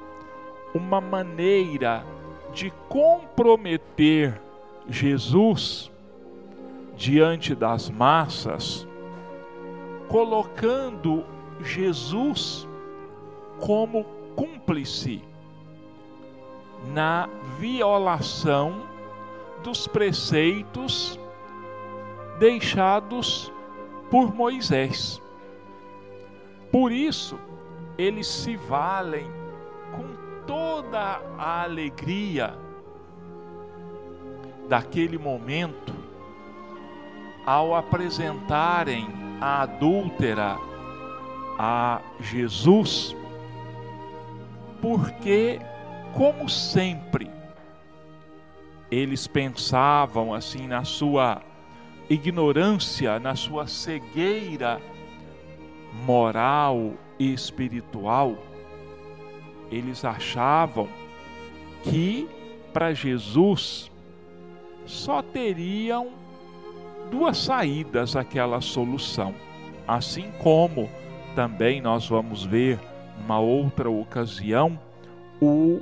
uma 0.74 1.00
maneira 1.00 2.04
de 2.52 2.72
comprometer 2.88 4.40
Jesus 4.88 5.88
diante 6.96 7.54
das 7.54 7.88
massas, 7.88 8.84
colocando 10.08 11.24
Jesus 11.62 12.68
como 13.60 14.04
cúmplice 14.36 15.22
na 16.94 17.28
violação 17.58 18.82
dos 19.62 19.86
preceitos 19.86 21.18
deixados 22.38 23.52
por 24.10 24.34
Moisés. 24.34 25.20
Por 26.70 26.92
isso, 26.92 27.38
eles 27.96 28.26
se 28.26 28.56
valem 28.56 29.26
com 29.96 30.44
toda 30.46 31.20
a 31.36 31.62
alegria 31.64 32.54
daquele 34.68 35.18
momento, 35.18 35.94
ao 37.44 37.74
apresentarem 37.74 39.08
a 39.40 39.62
adúltera 39.62 40.67
a 41.58 42.00
Jesus, 42.20 43.16
porque, 44.80 45.60
como 46.14 46.48
sempre, 46.48 47.28
eles 48.90 49.26
pensavam 49.26 50.32
assim 50.32 50.66
na 50.68 50.84
sua 50.84 51.42
ignorância, 52.08 53.18
na 53.18 53.34
sua 53.34 53.66
cegueira 53.66 54.80
moral 56.06 56.94
e 57.18 57.32
espiritual, 57.32 58.36
eles 59.70 60.04
achavam 60.04 60.88
que 61.82 62.28
para 62.72 62.94
Jesus 62.94 63.90
só 64.86 65.20
teriam 65.20 66.08
duas 67.10 67.36
saídas 67.38 68.16
aquela 68.16 68.60
solução. 68.60 69.34
Assim 69.86 70.30
como 70.42 70.88
também 71.38 71.80
nós 71.80 72.08
vamos 72.08 72.44
ver 72.44 72.80
numa 73.16 73.38
outra 73.38 73.88
ocasião 73.88 74.76
o 75.40 75.80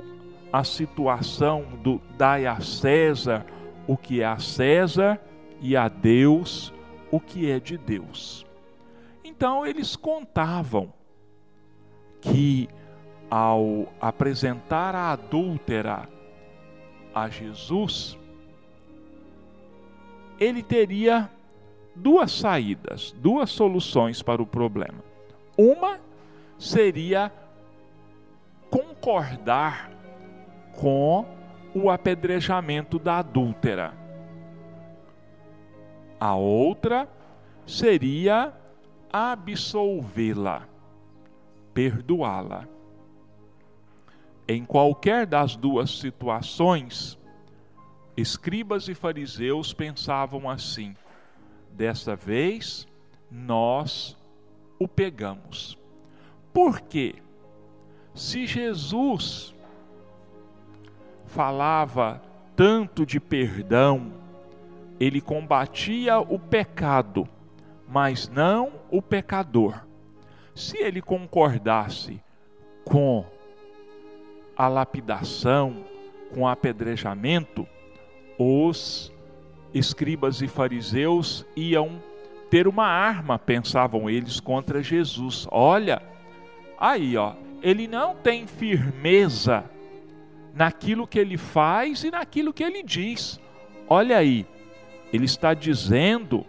a 0.53 0.63
situação 0.63 1.65
do 1.81 1.99
dai 2.15 2.45
a 2.45 2.59
César 2.59 3.43
o 3.87 3.97
que 3.97 4.21
é 4.21 4.25
a 4.25 4.37
César 4.37 5.19
e 5.59 5.75
a 5.75 5.87
Deus 5.87 6.71
o 7.09 7.19
que 7.19 7.49
é 7.49 7.59
de 7.59 7.75
Deus. 7.75 8.45
Então 9.23 9.65
eles 9.65 9.95
contavam 9.95 10.93
que 12.21 12.69
ao 13.27 13.91
apresentar 13.99 14.93
a 14.93 15.11
adúltera 15.11 16.07
a 17.15 17.29
Jesus, 17.29 18.15
ele 20.39 20.61
teria 20.61 21.31
duas 21.95 22.31
saídas, 22.31 23.11
duas 23.17 23.49
soluções 23.49 24.21
para 24.21 24.39
o 24.39 24.45
problema. 24.45 25.16
Uma 25.57 25.99
seria 26.59 27.31
concordar 28.69 29.89
com 30.75 31.25
o 31.73 31.89
apedrejamento 31.89 32.99
da 32.99 33.19
adúltera. 33.19 33.93
A 36.19 36.35
outra 36.35 37.07
seria 37.65 38.53
absolvê-la, 39.11 40.67
perdoá-la. 41.73 42.67
Em 44.47 44.63
qualquer 44.65 45.25
das 45.25 45.55
duas 45.55 45.99
situações, 45.99 47.19
escribas 48.15 48.87
e 48.87 48.95
fariseus 48.95 49.73
pensavam 49.73 50.49
assim: 50.49 50.95
dessa 51.71 52.15
vez 52.15 52.87
nós 53.29 54.16
o 54.79 54.87
pegamos. 54.87 55.77
Por 56.53 56.81
quê? 56.81 57.15
Se 58.13 58.45
Jesus 58.45 59.53
falava 61.25 62.21
tanto 62.55 63.05
de 63.05 63.19
perdão, 63.19 64.11
ele 64.99 65.21
combatia 65.21 66.19
o 66.19 66.39
pecado, 66.39 67.27
mas 67.87 68.27
não 68.27 68.71
o 68.89 69.01
pecador. 69.01 69.85
Se 70.55 70.77
ele 70.77 71.01
concordasse 71.01 72.19
com 72.83 73.23
a 74.55 74.67
lapidação, 74.67 75.85
com 76.33 76.41
o 76.41 76.47
apedrejamento, 76.47 77.67
os 78.39 79.13
escribas 79.73 80.41
e 80.41 80.47
fariseus 80.47 81.45
iam 81.55 82.01
ter 82.49 82.67
uma 82.67 82.85
arma, 82.85 83.37
pensavam 83.37 84.09
eles, 84.09 84.39
contra 84.39 84.81
Jesus. 84.81 85.47
Olha, 85.51 86.01
aí, 86.79 87.17
ó, 87.17 87.33
ele 87.61 87.87
não 87.87 88.15
tem 88.15 88.47
firmeza 88.47 89.63
naquilo 90.53 91.07
que 91.07 91.19
ele 91.19 91.37
faz 91.37 92.03
e 92.03 92.11
naquilo 92.11 92.53
que 92.53 92.63
ele 92.63 92.83
diz. 92.83 93.39
Olha 93.87 94.17
aí, 94.17 94.45
ele 95.13 95.25
está 95.25 95.53
dizendo 95.53 96.45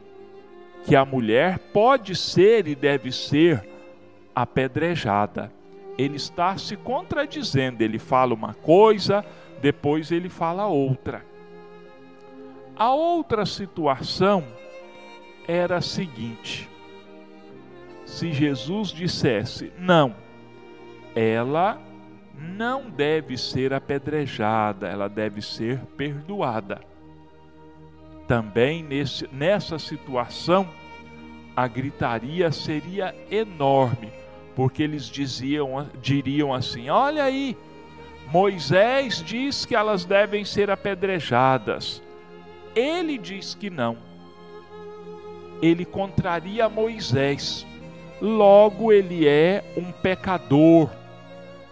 que 0.84 0.96
a 0.96 1.04
mulher 1.04 1.58
pode 1.72 2.16
ser 2.16 2.66
e 2.66 2.74
deve 2.74 3.12
ser 3.12 3.68
apedrejada. 4.34 5.52
Ele 5.96 6.16
está 6.16 6.56
se 6.56 6.76
contradizendo, 6.76 7.82
ele 7.82 7.98
fala 7.98 8.32
uma 8.32 8.54
coisa, 8.54 9.24
depois 9.60 10.12
ele 10.12 10.28
fala 10.28 10.66
outra. 10.66 11.24
A 12.76 12.94
outra 12.94 13.44
situação 13.44 14.44
era 15.48 15.78
a 15.78 15.80
seguinte: 15.80 16.68
se 18.04 18.32
Jesus 18.32 18.90
dissesse, 18.90 19.72
não, 19.78 20.14
ela 21.16 21.80
não 22.38 22.88
deve 22.88 23.38
ser 23.38 23.72
apedrejada, 23.72 24.86
ela 24.86 25.08
deve 25.08 25.40
ser 25.40 25.78
perdoada. 25.96 26.80
Também 28.28 28.82
nesse, 28.82 29.26
nessa 29.32 29.78
situação, 29.78 30.68
a 31.56 31.66
gritaria 31.66 32.52
seria 32.52 33.14
enorme, 33.30 34.12
porque 34.54 34.82
eles 34.82 35.06
diziam, 35.06 35.88
diriam 36.00 36.52
assim: 36.52 36.90
Olha 36.90 37.24
aí, 37.24 37.56
Moisés 38.30 39.22
diz 39.24 39.64
que 39.64 39.74
elas 39.74 40.04
devem 40.04 40.44
ser 40.44 40.70
apedrejadas. 40.70 42.02
Ele 42.76 43.16
diz 43.16 43.54
que 43.54 43.70
não. 43.70 44.07
Ele 45.60 45.84
contraria 45.84 46.68
Moisés. 46.68 47.66
Logo, 48.20 48.92
ele 48.92 49.26
é 49.28 49.62
um 49.76 49.92
pecador 49.92 50.90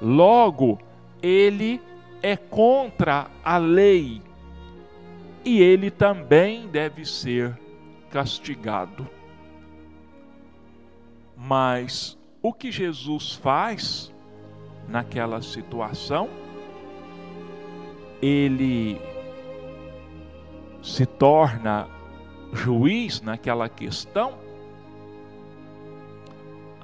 Logo, 0.01 0.79
ele 1.22 1.81
é 2.22 2.37
contra 2.37 3.31
a 3.42 3.57
lei 3.57 4.20
e 5.44 5.62
ele 5.62 5.90
também 5.90 6.68
deve 6.68 7.05
ser 7.07 7.59
castigado. 8.11 9.09
Mas 11.37 12.18
o 12.42 12.53
que 12.53 12.70
Jesus 12.70 13.33
faz 13.33 14.12
naquela 14.88 15.40
situação? 15.40 16.29
Ele 18.20 19.01
se 20.83 21.07
torna 21.07 21.88
juiz 22.57 23.21
naquela 23.21 23.69
questão? 23.69 24.35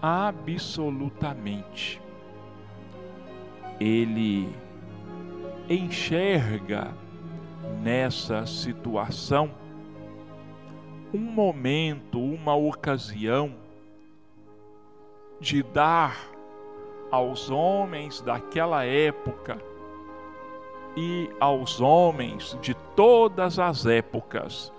Absolutamente 0.00 2.00
ele 3.84 4.48
enxerga 5.68 6.94
nessa 7.82 8.46
situação 8.46 9.50
um 11.12 11.18
momento, 11.18 12.22
uma 12.22 12.54
ocasião 12.54 13.54
de 15.40 15.62
dar 15.62 16.16
aos 17.10 17.50
homens 17.50 18.20
daquela 18.20 18.84
época 18.84 19.58
e 20.96 21.28
aos 21.40 21.80
homens 21.80 22.56
de 22.62 22.74
todas 22.94 23.58
as 23.58 23.84
épocas. 23.84 24.72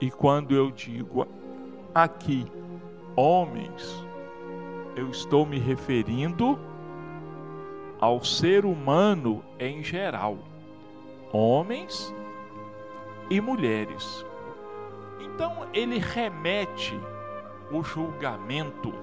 E 0.00 0.10
quando 0.10 0.54
eu 0.54 0.70
digo 0.70 1.26
aqui 1.94 2.46
homens, 3.14 4.02
eu 4.96 5.10
estou 5.10 5.44
me 5.44 5.58
referindo 5.58 6.58
ao 8.00 8.24
ser 8.24 8.64
humano 8.64 9.44
em 9.58 9.82
geral, 9.82 10.38
homens 11.30 12.14
e 13.28 13.40
mulheres. 13.42 14.24
Então 15.20 15.68
ele 15.74 15.98
remete 15.98 16.98
o 17.70 17.82
julgamento 17.82 18.94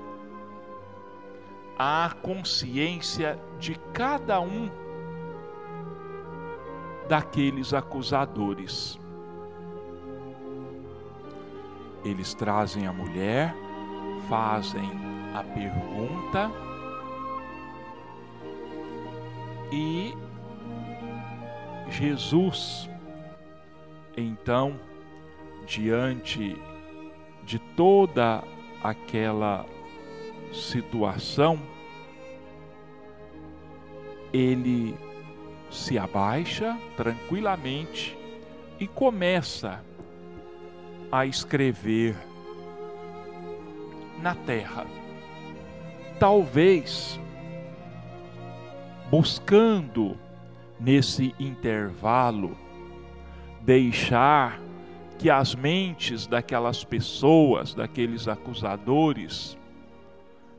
à 1.77 2.11
consciência 2.23 3.39
de 3.59 3.75
cada 3.93 4.41
um 4.41 4.67
daqueles 7.07 7.71
acusadores. 7.71 8.99
Eles 12.07 12.33
trazem 12.33 12.87
a 12.87 12.93
mulher, 12.93 13.53
fazem 14.29 14.89
a 15.35 15.43
pergunta 15.43 16.49
e 19.69 20.15
Jesus, 21.89 22.89
então, 24.15 24.79
diante 25.65 26.55
de 27.43 27.59
toda 27.75 28.41
aquela 28.81 29.65
situação, 30.53 31.59
ele 34.31 34.97
se 35.69 35.97
abaixa 35.97 36.77
tranquilamente 36.95 38.17
e 38.79 38.87
começa 38.87 39.83
a 39.96 39.96
escrever 41.27 42.15
na 44.21 44.35
terra. 44.35 44.85
Talvez 46.19 47.19
buscando 49.09 50.17
nesse 50.79 51.33
intervalo 51.39 52.57
deixar 53.61 54.59
que 55.17 55.29
as 55.29 55.55
mentes 55.55 56.27
daquelas 56.27 56.83
pessoas, 56.83 57.73
daqueles 57.73 58.27
acusadores, 58.27 59.57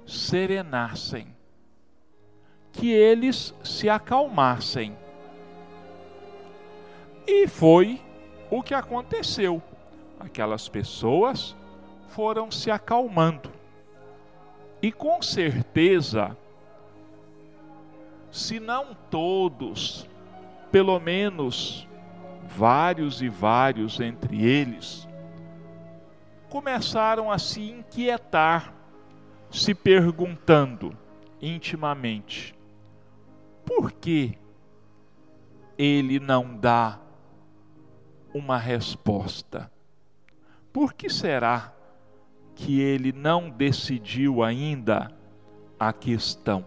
serenassem, 0.05 1.29
que 2.73 2.91
eles 2.91 3.55
se 3.63 3.89
acalmassem. 3.89 4.97
E 7.27 7.47
foi 7.47 8.01
o 8.51 8.63
que 8.63 8.75
aconteceu. 8.75 9.63
Aquelas 10.21 10.69
pessoas 10.69 11.57
foram 12.09 12.51
se 12.51 12.71
acalmando. 12.71 13.51
E 14.81 14.93
com 14.93 15.21
certeza, 15.23 16.37
se 18.31 18.61
não 18.61 18.97
todos, 19.11 20.09
pelo 20.71 20.99
menos 21.01 21.89
vários 22.47 23.21
e 23.21 23.29
vários 23.29 24.01
entre 24.01 24.45
eles, 24.45 25.09
começaram 26.49 27.31
a 27.31 27.39
se 27.39 27.71
inquietar, 27.71 28.73
se 29.51 29.75
perguntando 29.75 30.97
intimamente: 31.41 32.55
por 33.65 33.93
que 33.93 34.39
ele 35.77 36.19
não 36.19 36.57
dá 36.57 36.99
uma 38.33 38.59
resposta? 38.59 39.71
Por 40.73 40.93
que 40.93 41.09
será 41.09 41.73
que 42.55 42.81
ele 42.81 43.13
não 43.13 43.49
decidiu 43.49 44.43
ainda 44.43 45.11
a 45.79 45.93
questão? 45.93 46.65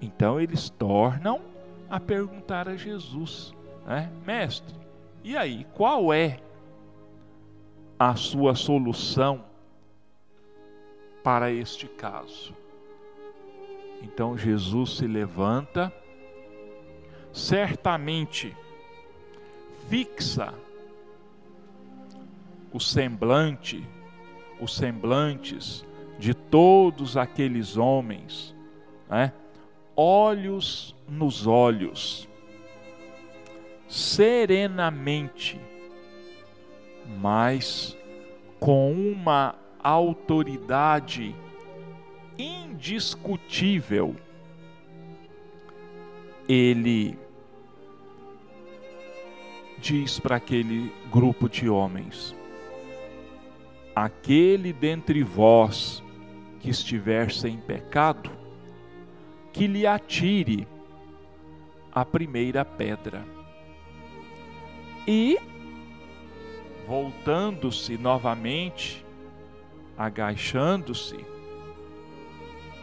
Então 0.00 0.40
eles 0.40 0.68
tornam 0.68 1.40
a 1.88 1.98
perguntar 1.98 2.68
a 2.68 2.76
Jesus: 2.76 3.54
né? 3.86 4.10
Mestre, 4.26 4.74
e 5.22 5.36
aí, 5.36 5.66
qual 5.74 6.12
é 6.12 6.38
a 7.98 8.14
sua 8.14 8.54
solução 8.54 9.44
para 11.22 11.50
este 11.50 11.88
caso? 11.88 12.54
Então 14.02 14.36
Jesus 14.36 14.98
se 14.98 15.06
levanta, 15.06 15.90
certamente 17.32 18.54
fixa 19.88 20.52
o 22.74 22.80
semblante, 22.80 23.86
os 24.60 24.76
semblantes 24.76 25.86
de 26.18 26.34
todos 26.34 27.16
aqueles 27.16 27.76
homens, 27.76 28.54
né? 29.08 29.32
olhos 29.96 30.94
nos 31.08 31.46
olhos 31.46 32.28
serenamente, 33.88 35.60
mas 37.20 37.96
com 38.58 38.92
uma 38.92 39.54
autoridade 39.80 41.34
indiscutível. 42.36 44.16
Ele 46.48 47.16
diz 49.78 50.18
para 50.18 50.36
aquele 50.36 50.92
grupo 51.10 51.48
de 51.48 51.68
homens: 51.68 52.34
Aquele 53.94 54.72
dentre 54.72 55.22
vós 55.22 56.02
que 56.60 56.70
estiver 56.70 57.30
sem 57.30 57.58
pecado, 57.58 58.30
que 59.52 59.66
lhe 59.66 59.86
atire 59.86 60.66
a 61.92 62.04
primeira 62.04 62.64
pedra. 62.64 63.24
E, 65.06 65.38
voltando-se 66.86 67.96
novamente, 67.96 69.04
agachando-se, 69.96 71.24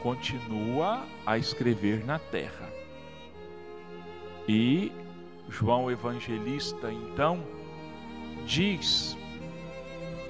continua 0.02 1.06
a 1.26 1.38
escrever 1.38 2.06
na 2.06 2.18
terra. 2.20 2.72
E 4.48 4.92
João 5.50 5.92
Evangelista 5.92 6.92
então 6.92 7.44
diz 8.46 9.18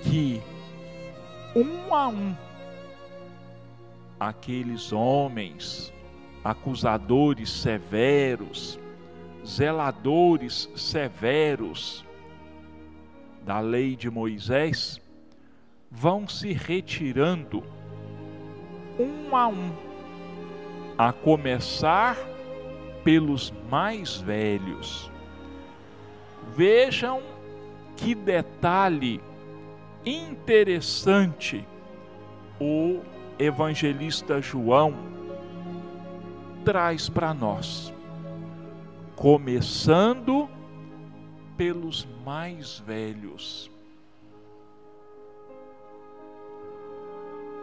que 0.04 0.42
um 1.56 1.94
a 1.94 2.08
um 2.08 2.36
aqueles 4.20 4.94
homens 4.94 5.92
acusadores 6.44 7.50
severos 7.50 8.80
zeladores 9.46 10.70
severos 10.76 12.06
da 13.44 13.60
lei 13.60 13.96
de 13.96 14.10
Moisés 14.10 15.02
vão 15.90 16.28
se 16.28 16.54
retirando 16.54 17.64
um 19.00 19.36
a 19.36 19.48
um, 19.48 19.72
a 20.98 21.12
começar 21.12 22.16
pelos 23.04 23.52
mais 23.70 24.18
velhos. 24.18 25.12
Vejam 26.56 27.22
que 27.98 28.14
detalhe 28.14 29.22
interessante 30.06 31.68
o 32.60 33.02
evangelista 33.40 34.42
João 34.42 34.94
traz 36.64 37.10
para 37.10 37.34
nós 37.34 37.94
começando 39.22 40.50
pelos 41.56 42.08
mais 42.26 42.80
velhos. 42.80 43.70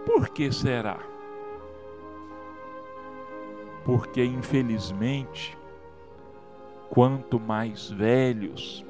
Por 0.06 0.28
que 0.28 0.52
será? 0.52 1.00
Porque, 3.84 4.24
infelizmente, 4.24 5.58
quanto 6.88 7.40
mais 7.40 7.90
velhos, 7.90 8.84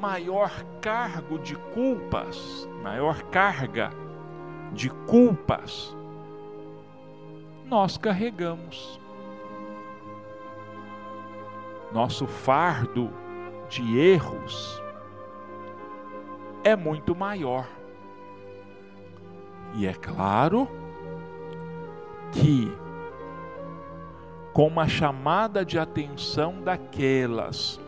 maior 0.00 0.50
cargo 0.80 1.38
de 1.38 1.56
culpas, 1.72 2.68
maior 2.82 3.22
carga 3.24 3.90
de 4.72 4.90
culpas 4.90 5.96
nós 7.66 7.96
carregamos 7.96 9.00
nosso 11.92 12.26
fardo 12.26 13.10
de 13.68 13.98
erros 13.98 14.82
é 16.64 16.74
muito 16.74 17.14
maior. 17.14 17.68
E 19.74 19.86
é 19.86 19.92
claro 19.92 20.68
que, 22.32 22.72
com 24.52 24.66
uma 24.66 24.88
chamada 24.88 25.64
de 25.64 25.78
atenção 25.78 26.62
daquelas, 26.62 27.80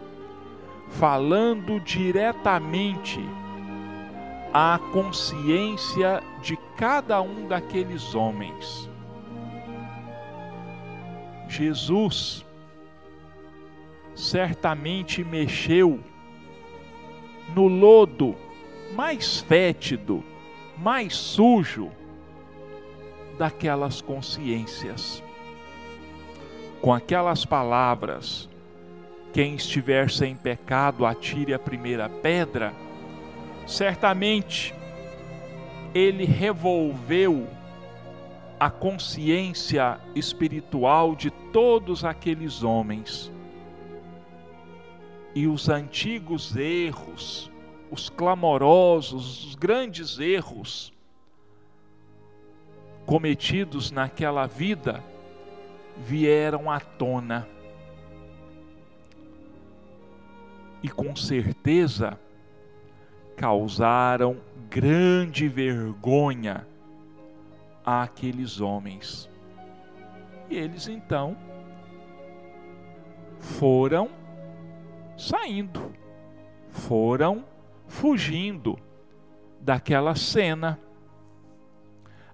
falando 0.90 1.80
diretamente 1.80 3.20
à 4.52 4.78
consciência 4.92 6.22
de 6.40 6.56
cada 6.76 7.20
um 7.20 7.46
daqueles 7.46 8.14
homens, 8.14 8.88
Jesus 11.48 12.44
certamente 14.14 15.22
mexeu 15.22 16.00
no 17.54 17.68
lodo 17.68 18.34
mais 18.94 19.40
fétido, 19.40 20.24
mais 20.78 21.14
sujo 21.14 21.90
daquelas 23.38 24.00
consciências. 24.00 25.22
Com 26.80 26.92
aquelas 26.92 27.44
palavras, 27.44 28.48
quem 29.36 29.54
estiver 29.54 30.10
sem 30.10 30.34
pecado, 30.34 31.04
atire 31.04 31.52
a 31.52 31.58
primeira 31.58 32.08
pedra, 32.08 32.72
certamente 33.66 34.74
ele 35.94 36.24
revolveu 36.24 37.46
a 38.58 38.70
consciência 38.70 40.00
espiritual 40.14 41.14
de 41.14 41.30
todos 41.52 42.02
aqueles 42.02 42.62
homens 42.62 43.30
e 45.34 45.46
os 45.46 45.68
antigos 45.68 46.56
erros, 46.56 47.52
os 47.90 48.08
clamorosos, 48.08 49.48
os 49.48 49.54
grandes 49.54 50.18
erros 50.18 50.94
cometidos 53.04 53.90
naquela 53.90 54.46
vida, 54.46 55.04
vieram 55.94 56.70
à 56.70 56.80
tona. 56.80 57.46
E 60.86 60.88
com 60.88 61.16
certeza 61.16 62.16
causaram 63.36 64.36
grande 64.70 65.48
vergonha 65.48 66.64
àqueles 67.84 68.60
homens. 68.60 69.28
E 70.48 70.56
eles 70.56 70.86
então 70.86 71.36
foram 73.40 74.10
saindo, 75.18 75.92
foram 76.70 77.44
fugindo 77.88 78.78
daquela 79.60 80.14
cena, 80.14 80.78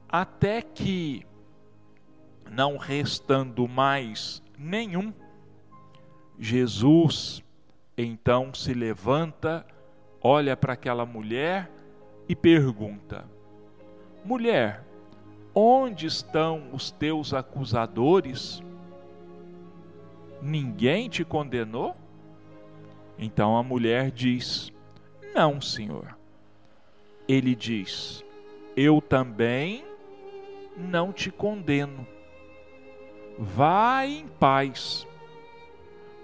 até 0.06 0.60
que, 0.60 1.24
não 2.50 2.76
restando 2.76 3.66
mais 3.66 4.42
nenhum, 4.58 5.10
Jesus 6.38 7.42
então 7.96 8.54
se 8.54 8.72
levanta, 8.72 9.66
olha 10.22 10.56
para 10.56 10.72
aquela 10.72 11.04
mulher 11.04 11.70
e 12.28 12.34
pergunta: 12.34 13.24
Mulher, 14.24 14.84
onde 15.54 16.06
estão 16.06 16.70
os 16.72 16.90
teus 16.90 17.34
acusadores? 17.34 18.62
Ninguém 20.40 21.08
te 21.08 21.24
condenou? 21.24 21.96
Então 23.18 23.56
a 23.56 23.62
mulher 23.62 24.10
diz: 24.10 24.72
Não, 25.34 25.60
Senhor. 25.60 26.16
Ele 27.28 27.54
diz: 27.54 28.24
Eu 28.76 29.00
também 29.00 29.84
não 30.76 31.12
te 31.12 31.30
condeno. 31.30 32.06
Vai 33.38 34.10
em 34.10 34.28
paz, 34.28 35.06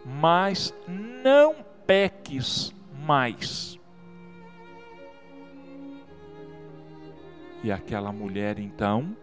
mas 0.05 0.75
não 0.87 1.57
peques 1.87 2.75
mais. 3.07 3.79
E 7.63 7.73
aquela 7.73 8.13
mulher 8.13 8.59
então 8.59 9.17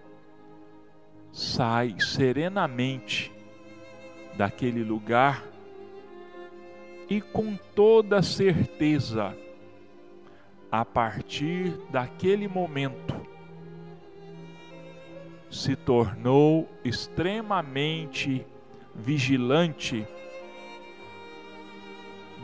sai 1.32 1.96
serenamente 2.00 3.32
daquele 4.38 4.84
lugar 4.84 5.44
e 7.10 7.22
com 7.22 7.56
toda 7.76 8.22
certeza, 8.22 9.38
a 10.72 10.84
partir 10.84 11.72
daquele 11.90 12.48
momento, 12.48 13.16
se 15.50 15.76
tornou 15.76 16.68
extremamente 16.84 18.46
vigilante 18.94 20.06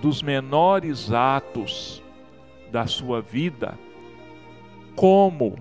dos 0.01 0.23
menores 0.23 1.11
atos 1.11 2.01
da 2.71 2.87
sua 2.87 3.21
vida, 3.21 3.77
como 4.95 5.55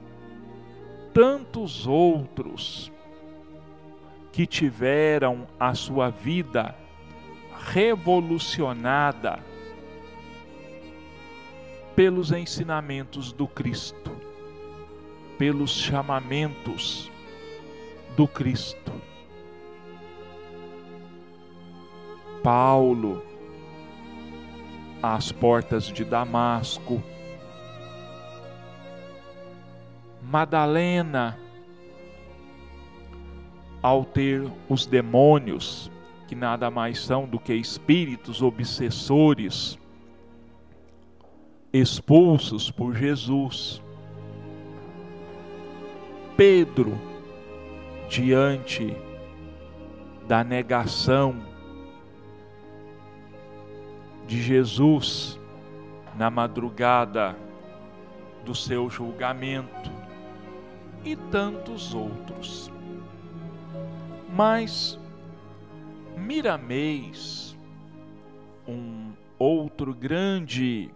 tantos 1.12 1.86
outros 1.86 2.90
que 4.32 4.46
tiveram 4.46 5.46
a 5.58 5.74
sua 5.74 6.08
vida 6.08 6.74
revolucionada 7.72 9.40
pelos 11.94 12.32
ensinamentos 12.32 13.32
do 13.32 13.46
Cristo, 13.46 14.16
pelos 15.36 15.72
chamamentos 15.72 17.10
do 18.16 18.26
Cristo. 18.26 18.92
Paulo, 22.42 23.29
às 25.02 25.32
portas 25.32 25.86
de 25.86 26.04
Damasco, 26.04 27.02
Madalena, 30.22 31.38
ao 33.82 34.04
ter 34.04 34.46
os 34.68 34.86
demônios, 34.86 35.90
que 36.28 36.34
nada 36.34 36.70
mais 36.70 37.00
são 37.00 37.26
do 37.26 37.40
que 37.40 37.54
espíritos 37.54 38.42
obsessores, 38.42 39.78
expulsos 41.72 42.70
por 42.70 42.94
Jesus. 42.94 43.82
Pedro, 46.36 46.96
diante 48.08 48.96
da 50.28 50.44
negação 50.44 51.49
de 54.30 54.40
Jesus 54.40 55.36
na 56.16 56.30
madrugada 56.30 57.36
do 58.44 58.54
seu 58.54 58.88
julgamento, 58.88 59.90
e 61.04 61.16
tantos 61.16 61.92
outros. 61.92 62.70
Mas 64.32 64.96
Miramês, 66.16 67.56
um 68.68 69.10
outro 69.36 69.92
grande 69.92 70.94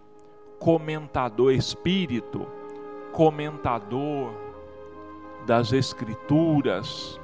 comentador 0.57 1.51
espírito, 1.51 2.47
comentador 3.11 4.31
das 5.45 5.73
Escrituras, 5.73 7.19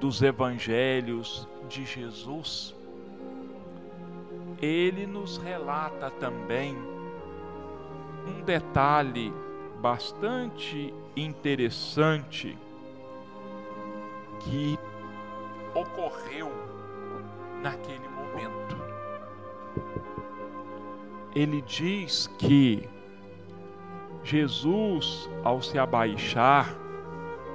dos 0.00 0.20
Evangelhos 0.20 1.46
de 1.68 1.84
Jesus, 1.84 2.74
ele 4.64 5.06
nos 5.06 5.36
relata 5.36 6.10
também 6.10 6.76
um 8.26 8.42
detalhe 8.42 9.32
bastante 9.80 10.92
interessante 11.14 12.58
que 14.40 14.78
ocorreu 15.74 16.50
naquele 17.62 18.08
momento. 18.08 18.76
Ele 21.34 21.60
diz 21.62 22.28
que 22.38 22.88
Jesus, 24.22 25.28
ao 25.42 25.60
se 25.60 25.78
abaixar 25.78 26.74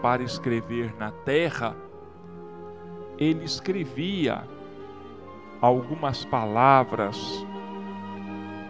para 0.01 0.21
escrever 0.21 0.93
na 0.97 1.11
terra, 1.11 1.75
ele 3.17 3.43
escrevia 3.43 4.43
algumas 5.61 6.23
palavras 6.25 7.45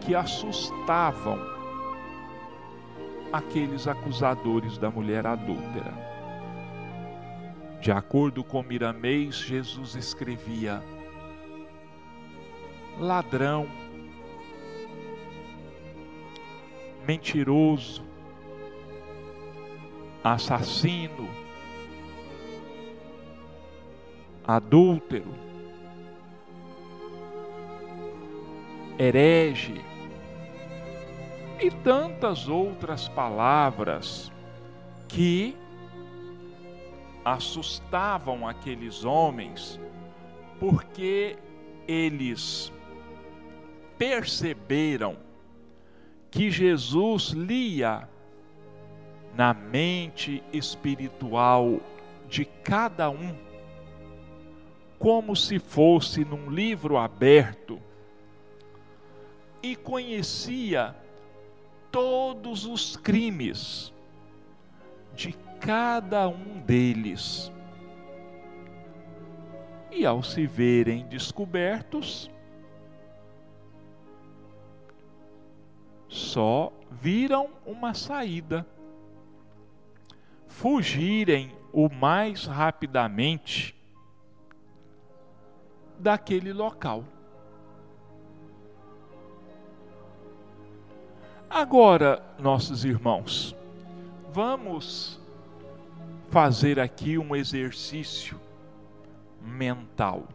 que 0.01 0.15
assustavam 0.15 1.39
aqueles 3.31 3.87
acusadores 3.87 4.77
da 4.77 4.89
mulher 4.89 5.27
adúltera. 5.27 5.93
De 7.79 7.91
acordo 7.91 8.43
com 8.43 8.63
Miramês, 8.63 9.35
Jesus 9.35 9.95
escrevia: 9.95 10.83
ladrão, 12.99 13.67
mentiroso, 17.07 18.03
assassino, 20.23 21.29
adúltero, 24.45 25.48
herege 28.99 29.81
e 31.61 31.71
tantas 31.71 32.49
outras 32.49 33.07
palavras 33.07 34.29
que 35.07 35.55
assustavam 37.23 38.45
aqueles 38.45 39.05
homens, 39.05 39.79
porque 40.59 41.37
eles 41.87 42.71
perceberam 43.97 45.17
que 46.29 46.51
Jesus 46.51 47.29
lia 47.29 48.07
na 49.33 49.53
mente 49.53 50.43
espiritual 50.51 51.79
de 52.27 52.43
cada 52.43 53.09
um, 53.09 53.33
como 54.97 55.35
se 55.35 55.57
fosse 55.57 56.25
num 56.25 56.49
livro 56.49 56.97
aberto, 56.97 57.79
e 59.61 59.75
conhecia 59.75 60.95
todos 61.91 62.65
os 62.65 62.95
crimes 62.95 63.93
de 65.13 65.33
cada 65.59 66.27
um 66.27 66.59
deles. 66.61 67.51
E 69.91 70.05
ao 70.05 70.23
se 70.23 70.45
verem 70.45 71.07
descobertos, 71.07 72.29
só 76.07 76.71
viram 76.91 77.49
uma 77.65 77.93
saída. 77.93 78.65
Fugirem 80.47 81.51
o 81.71 81.89
mais 81.89 82.45
rapidamente 82.45 83.75
daquele 85.99 86.53
local. 86.53 87.03
Agora, 91.49 92.21
nossos 92.37 92.85
irmãos, 92.85 93.55
vamos 94.31 95.19
fazer 96.29 96.79
aqui 96.79 97.17
um 97.17 97.35
exercício 97.35 98.39
mental. 99.41 100.27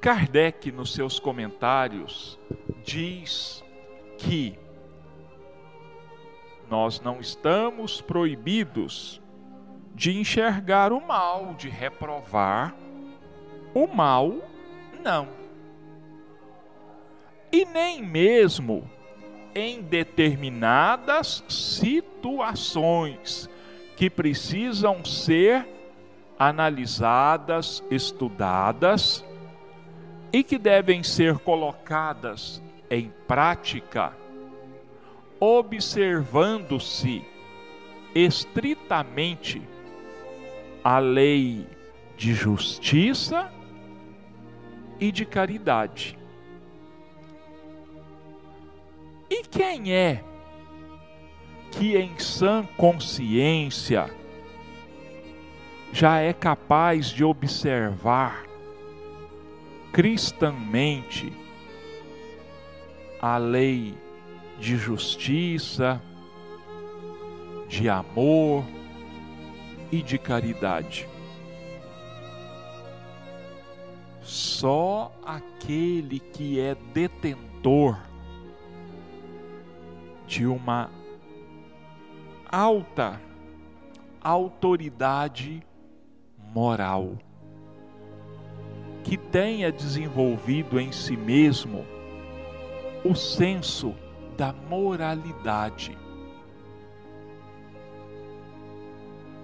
Kardec, 0.00 0.72
nos 0.72 0.92
seus 0.92 1.20
comentários, 1.20 2.36
diz 2.84 3.64
que 4.18 4.58
nós 6.68 7.00
não 7.00 7.20
estamos 7.20 8.00
proibidos 8.00 9.22
de 9.94 10.18
enxergar 10.18 10.92
o 10.92 11.00
mal, 11.00 11.54
de 11.54 11.68
reprovar 11.68 12.74
o 13.72 13.86
mal, 13.86 14.34
não. 15.04 15.45
E 17.56 17.64
nem 17.64 18.02
mesmo 18.02 18.84
em 19.54 19.80
determinadas 19.80 21.42
situações 21.48 23.48
que 23.96 24.10
precisam 24.10 25.02
ser 25.02 25.66
analisadas, 26.38 27.82
estudadas 27.90 29.24
e 30.30 30.44
que 30.44 30.58
devem 30.58 31.02
ser 31.02 31.38
colocadas 31.38 32.62
em 32.90 33.10
prática, 33.26 34.12
observando-se 35.40 37.24
estritamente 38.14 39.62
a 40.84 40.98
lei 40.98 41.66
de 42.18 42.34
justiça 42.34 43.50
e 45.00 45.10
de 45.10 45.24
caridade. 45.24 46.18
E 49.28 49.42
quem 49.42 49.92
é 49.92 50.22
que 51.72 51.96
em 51.96 52.18
sã 52.18 52.66
consciência 52.76 54.10
já 55.92 56.18
é 56.20 56.32
capaz 56.32 57.08
de 57.08 57.24
observar 57.24 58.44
cristãmente 59.92 61.32
a 63.20 63.36
lei 63.38 63.94
de 64.58 64.76
justiça, 64.76 66.00
de 67.68 67.88
amor 67.88 68.64
e 69.90 70.02
de 70.02 70.18
caridade. 70.18 71.08
Só 74.22 75.12
aquele 75.24 76.20
que 76.20 76.60
é 76.60 76.74
detentor 76.92 77.98
de 80.26 80.46
uma 80.46 80.90
alta 82.50 83.20
autoridade 84.20 85.62
moral 86.52 87.16
que 89.04 89.16
tenha 89.16 89.70
desenvolvido 89.70 90.80
em 90.80 90.90
si 90.90 91.16
mesmo 91.16 91.86
o 93.04 93.14
senso 93.14 93.94
da 94.36 94.52
moralidade. 94.52 95.96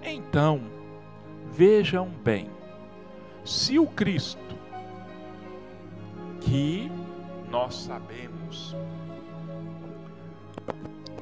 Então, 0.03 0.61
vejam 1.49 2.09
bem, 2.09 2.49
se 3.45 3.79
o 3.79 3.87
Cristo, 3.87 4.57
que 6.41 6.91
nós 7.49 7.73
sabemos 7.75 8.75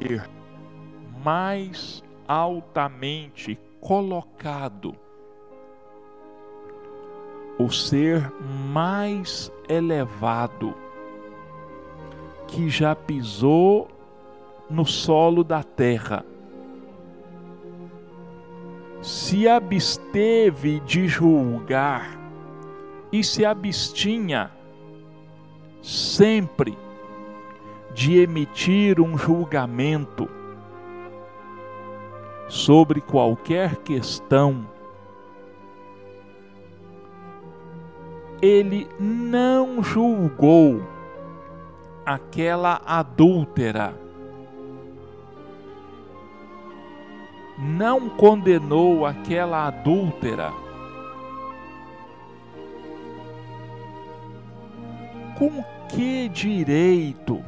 ser 0.02 0.28
mais 1.24 2.04
altamente 2.28 3.60
colocado 3.80 4.96
o 7.60 7.70
ser 7.70 8.32
mais 8.74 9.52
elevado 9.70 10.74
que 12.48 12.70
já 12.70 12.96
pisou 12.96 13.88
no 14.70 14.86
solo 14.86 15.44
da 15.44 15.62
terra. 15.62 16.26
Se 19.02 19.48
absteve 19.48 20.80
de 20.82 21.08
julgar 21.08 22.18
e 23.12 23.24
se 23.24 23.46
abstinha 23.46 24.52
sempre 25.82 26.76
de 27.94 28.20
emitir 28.20 29.00
um 29.00 29.18
julgamento 29.18 30.30
sobre 32.48 33.00
qualquer 33.02 33.78
questão 33.78 34.66
ele 38.42 38.90
não 39.00 39.84
julgou 39.84 40.82
aquela 42.04 42.82
adúltera, 42.84 43.94
não 47.60 48.10
condenou 48.10 49.06
aquela 49.06 49.68
adúltera. 49.68 50.52
Com 55.38 55.64
que 55.90 56.28
direito 56.30 57.44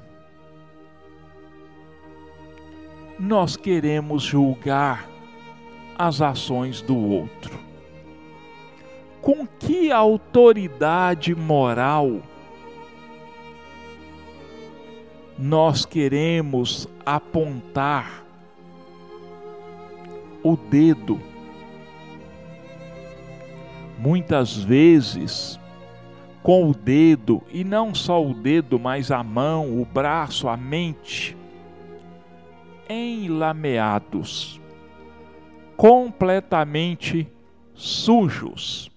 nós 3.19 3.55
queremos 3.55 4.23
julgar 4.23 5.09
as 5.97 6.21
ações 6.21 6.81
do 6.81 6.97
outro? 6.97 7.63
com 9.23 9.47
que 9.47 9.89
autoridade 9.89 11.33
moral 11.33 12.21
nós 15.39 15.85
queremos 15.85 16.89
apontar 17.05 18.25
o 20.43 20.57
dedo? 20.57 21.21
Muitas 23.97 24.57
vezes, 24.57 25.57
com 26.43 26.69
o 26.69 26.73
dedo, 26.75 27.41
e 27.49 27.63
não 27.63 27.95
só 27.95 28.21
o 28.21 28.33
dedo, 28.33 28.77
mas 28.77 29.09
a 29.09 29.23
mão, 29.23 29.81
o 29.81 29.85
braço, 29.85 30.49
a 30.49 30.57
mente, 30.57 31.37
enlameados, 32.89 34.59
completamente 35.75 37.27
sujos. 37.73 38.91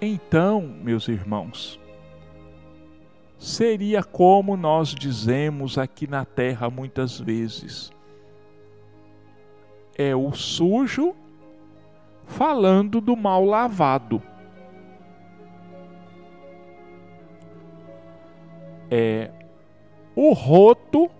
Então, 0.00 0.62
meus 0.62 1.08
irmãos, 1.08 1.80
seria 3.36 4.02
como 4.02 4.56
nós 4.56 4.94
dizemos 4.94 5.76
aqui 5.76 6.06
na 6.06 6.24
terra 6.24 6.70
muitas 6.70 7.18
vezes: 7.18 7.92
é 9.96 10.14
o 10.14 10.32
sujo 10.32 11.14
falando 12.26 13.00
do 13.00 13.16
mal 13.16 13.44
lavado. 13.44 14.22
É 18.90 19.30
o 20.16 20.32
roto 20.32 21.10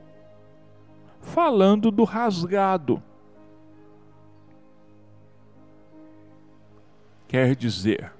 falando 1.21 1.91
do 1.91 2.05
rasgado. 2.05 3.03
Quer 7.29 7.55
dizer, 7.55 8.12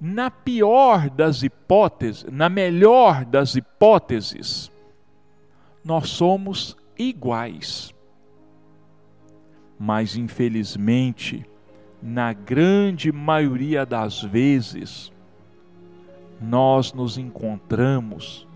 na 0.00 0.30
pior 0.30 1.08
das 1.08 1.44
hipóteses, 1.44 2.24
na 2.24 2.48
melhor 2.48 3.24
das 3.24 3.54
hipóteses, 3.54 4.70
nós 5.84 6.08
somos 6.08 6.76
iguais. 6.98 7.94
Mas, 9.78 10.16
infelizmente, 10.16 11.46
na 12.02 12.32
grande 12.32 13.12
maioria 13.12 13.86
das 13.86 14.20
vezes, 14.22 15.11
nós 16.42 16.92
nos 16.92 17.16
encontramos 17.16 18.46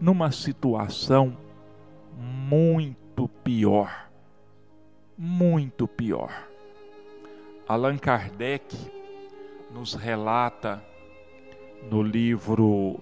numa 0.00 0.32
situação 0.32 1.36
muito 2.18 3.28
pior. 3.42 4.10
Muito 5.16 5.86
pior. 5.86 6.48
Allan 7.68 7.96
Kardec 7.96 8.76
nos 9.72 9.94
relata 9.94 10.82
no 11.90 12.02
livro 12.02 13.00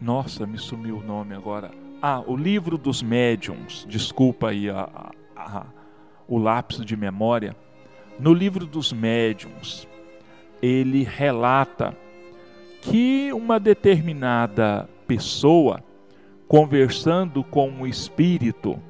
Nossa, 0.00 0.44
me 0.44 0.58
sumiu 0.58 0.96
o 0.96 1.02
nome 1.02 1.32
agora. 1.32 1.70
Ah, 2.02 2.20
o 2.26 2.36
livro 2.36 2.76
dos 2.76 3.00
médiums. 3.00 3.86
Desculpa 3.88 4.48
aí 4.48 4.68
a, 4.68 5.12
a, 5.36 5.58
a, 5.58 5.66
o 6.26 6.38
lapso 6.38 6.84
de 6.84 6.96
memória. 6.96 7.56
No 8.22 8.32
livro 8.32 8.66
dos 8.66 8.92
médiums, 8.92 9.88
ele 10.62 11.02
relata 11.02 11.92
que 12.80 13.32
uma 13.32 13.58
determinada 13.58 14.88
pessoa, 15.08 15.82
conversando 16.46 17.42
com 17.42 17.68
o 17.82 17.84
espírito 17.84 18.80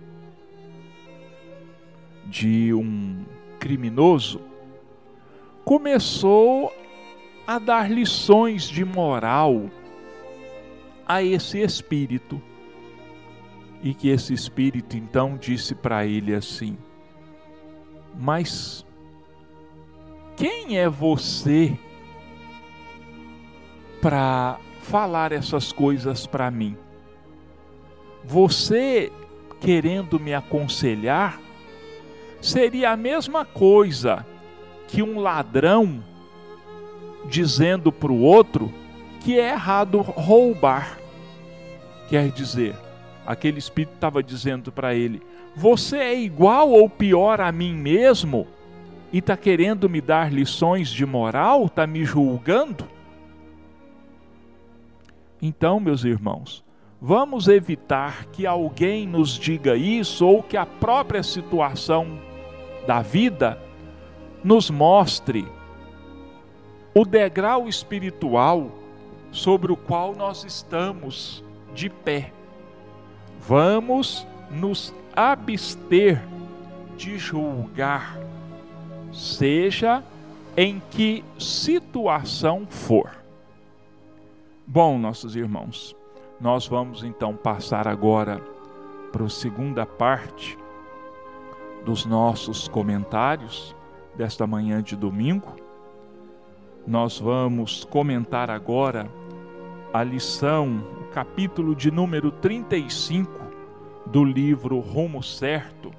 de 2.26 2.74
um 2.74 3.24
criminoso, 3.58 4.38
começou 5.64 6.70
a 7.46 7.58
dar 7.58 7.90
lições 7.90 8.68
de 8.68 8.84
moral 8.84 9.70
a 11.08 11.22
esse 11.22 11.58
espírito. 11.58 12.38
E 13.82 13.94
que 13.94 14.10
esse 14.10 14.34
espírito 14.34 14.94
então 14.94 15.38
disse 15.38 15.74
para 15.74 16.04
ele 16.04 16.34
assim: 16.34 16.76
Mas 18.14 18.84
quem 20.36 20.78
é 20.78 20.88
você 20.88 21.76
para 24.00 24.58
falar 24.82 25.32
essas 25.32 25.72
coisas 25.72 26.26
para 26.26 26.50
mim? 26.50 26.76
Você 28.24 29.12
querendo 29.60 30.18
me 30.18 30.34
aconselhar 30.34 31.40
seria 32.40 32.90
a 32.90 32.96
mesma 32.96 33.44
coisa 33.44 34.26
que 34.88 35.02
um 35.02 35.20
ladrão 35.20 36.02
dizendo 37.28 37.92
para 37.92 38.12
o 38.12 38.20
outro 38.20 38.72
que 39.20 39.38
é 39.38 39.50
errado 39.50 40.00
roubar. 40.00 40.98
Quer 42.08 42.30
dizer, 42.30 42.74
aquele 43.24 43.58
espírito 43.58 43.94
estava 43.94 44.22
dizendo 44.22 44.72
para 44.72 44.94
ele: 44.94 45.22
Você 45.54 45.96
é 45.96 46.20
igual 46.20 46.70
ou 46.70 46.88
pior 46.88 47.40
a 47.40 47.50
mim 47.52 47.72
mesmo? 47.72 48.46
E 49.12 49.18
está 49.18 49.36
querendo 49.36 49.88
me 49.90 50.00
dar 50.00 50.32
lições 50.32 50.88
de 50.88 51.04
moral? 51.04 51.66
Está 51.66 51.86
me 51.86 52.04
julgando? 52.04 52.88
Então, 55.40 55.78
meus 55.78 56.04
irmãos, 56.04 56.64
vamos 57.00 57.48
evitar 57.48 58.26
que 58.26 58.46
alguém 58.46 59.06
nos 59.06 59.30
diga 59.30 59.76
isso 59.76 60.26
ou 60.26 60.42
que 60.42 60.56
a 60.56 60.64
própria 60.64 61.22
situação 61.22 62.18
da 62.86 63.02
vida 63.02 63.60
nos 64.42 64.70
mostre 64.70 65.46
o 66.94 67.04
degrau 67.04 67.68
espiritual 67.68 68.70
sobre 69.30 69.72
o 69.72 69.76
qual 69.76 70.14
nós 70.14 70.44
estamos 70.44 71.44
de 71.74 71.88
pé. 71.88 72.32
Vamos 73.40 74.26
nos 74.50 74.94
abster 75.16 76.22
de 76.96 77.18
julgar, 77.18 78.18
seja 79.12 80.02
em 80.56 80.80
que 80.90 81.24
situação 81.38 82.66
for. 82.68 83.10
Bom, 84.66 84.98
nossos 84.98 85.36
irmãos, 85.36 85.94
nós 86.40 86.66
vamos 86.66 87.04
então 87.04 87.36
passar 87.36 87.86
agora 87.86 88.40
para 89.12 89.24
a 89.24 89.30
segunda 89.30 89.84
parte 89.84 90.58
dos 91.84 92.06
nossos 92.06 92.68
comentários 92.68 93.74
desta 94.16 94.46
manhã 94.46 94.82
de 94.82 94.96
domingo. 94.96 95.56
Nós 96.86 97.18
vamos 97.18 97.84
comentar 97.84 98.50
agora 98.50 99.10
a 99.92 100.02
lição, 100.02 100.82
o 101.00 101.12
capítulo 101.12 101.74
de 101.74 101.90
número 101.90 102.30
35 102.30 103.30
do 104.06 104.24
livro 104.24 104.78
Rumo 104.80 105.22
Certo, 105.22 105.92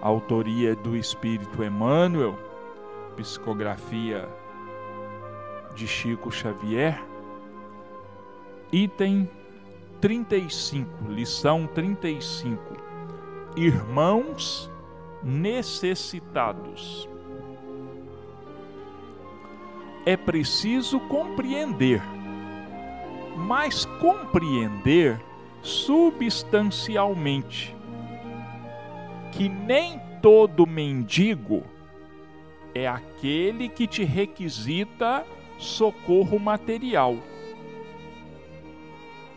autoria 0.00 0.74
do 0.74 0.96
Espírito 0.96 1.62
Emmanuel, 1.62 2.38
psicografia 3.16 4.26
de 5.74 5.86
Chico 5.86 6.30
Xavier, 6.30 7.02
item 8.72 9.28
35, 10.00 11.10
lição 11.10 11.66
35. 11.66 12.58
Irmãos 13.56 14.70
necessitados. 15.22 17.08
É 20.06 20.16
preciso 20.16 21.00
compreender 21.00 22.00
mas 23.38 23.84
compreender 24.00 25.20
substancialmente 25.62 27.77
que 29.32 29.48
nem 29.48 30.00
todo 30.20 30.66
mendigo 30.66 31.62
é 32.74 32.86
aquele 32.86 33.68
que 33.68 33.86
te 33.86 34.04
requisita 34.04 35.24
socorro 35.58 36.38
material. 36.38 37.16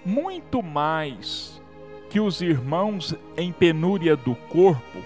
Muito 0.06 0.62
mais 0.62 1.62
que 2.10 2.20
os 2.20 2.42
irmãos 2.42 3.16
em 3.38 3.52
penúria 3.52 4.16
do 4.16 4.36
corpo 4.36 5.00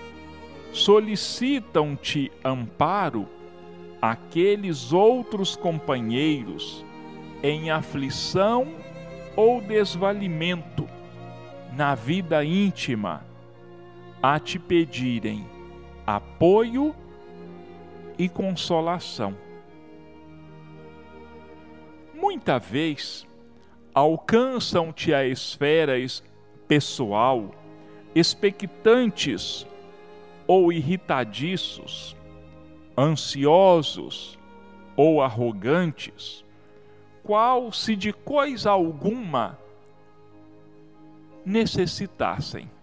solicitam-te 0.71 2.31
amparo, 2.43 3.27
aqueles 4.01 4.91
outros 4.91 5.55
companheiros 5.55 6.85
em 7.43 7.69
aflição 7.69 8.67
ou 9.35 9.61
desvalimento 9.61 10.87
na 11.73 11.93
vida 11.95 12.43
íntima 12.43 13.23
a 14.27 14.39
te 14.39 14.57
pedirem 14.57 15.45
apoio 16.03 16.95
e 18.17 18.27
consolação. 18.27 19.37
Muita 22.11 22.57
vez 22.57 23.27
alcançam-te 23.93 25.13
a 25.13 25.27
esfera 25.27 25.93
pessoal 26.67 27.51
expectantes 28.15 29.67
ou 30.47 30.73
irritadiços, 30.73 32.15
ansiosos 32.97 34.39
ou 34.97 35.21
arrogantes, 35.21 36.43
qual 37.21 37.71
se 37.71 37.95
de 37.95 38.11
coisa 38.11 38.71
alguma 38.71 39.59
necessitassem. 41.45 42.74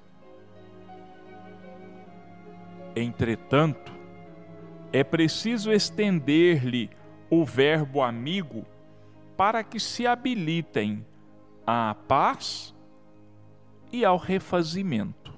Entretanto, 2.95 3.93
é 4.93 5.03
preciso 5.03 5.72
estender-lhe 5.72 6.90
o 7.30 7.45
verbo 7.45 8.03
amigo 8.03 8.66
para 9.36 9.64
que 9.64 9.80
se 9.80 10.07
habilitem 10.07 11.05
à 11.66 11.97
paz 12.07 12.74
e 13.90 14.05
ao 14.05 14.18
refazimento. 14.18 15.32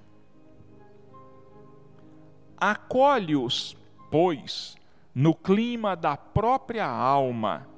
Acolhe-os, 2.57 3.77
pois, 4.11 4.75
no 5.15 5.35
clima 5.35 5.95
da 5.95 6.17
própria 6.17 6.87
alma 6.87 7.69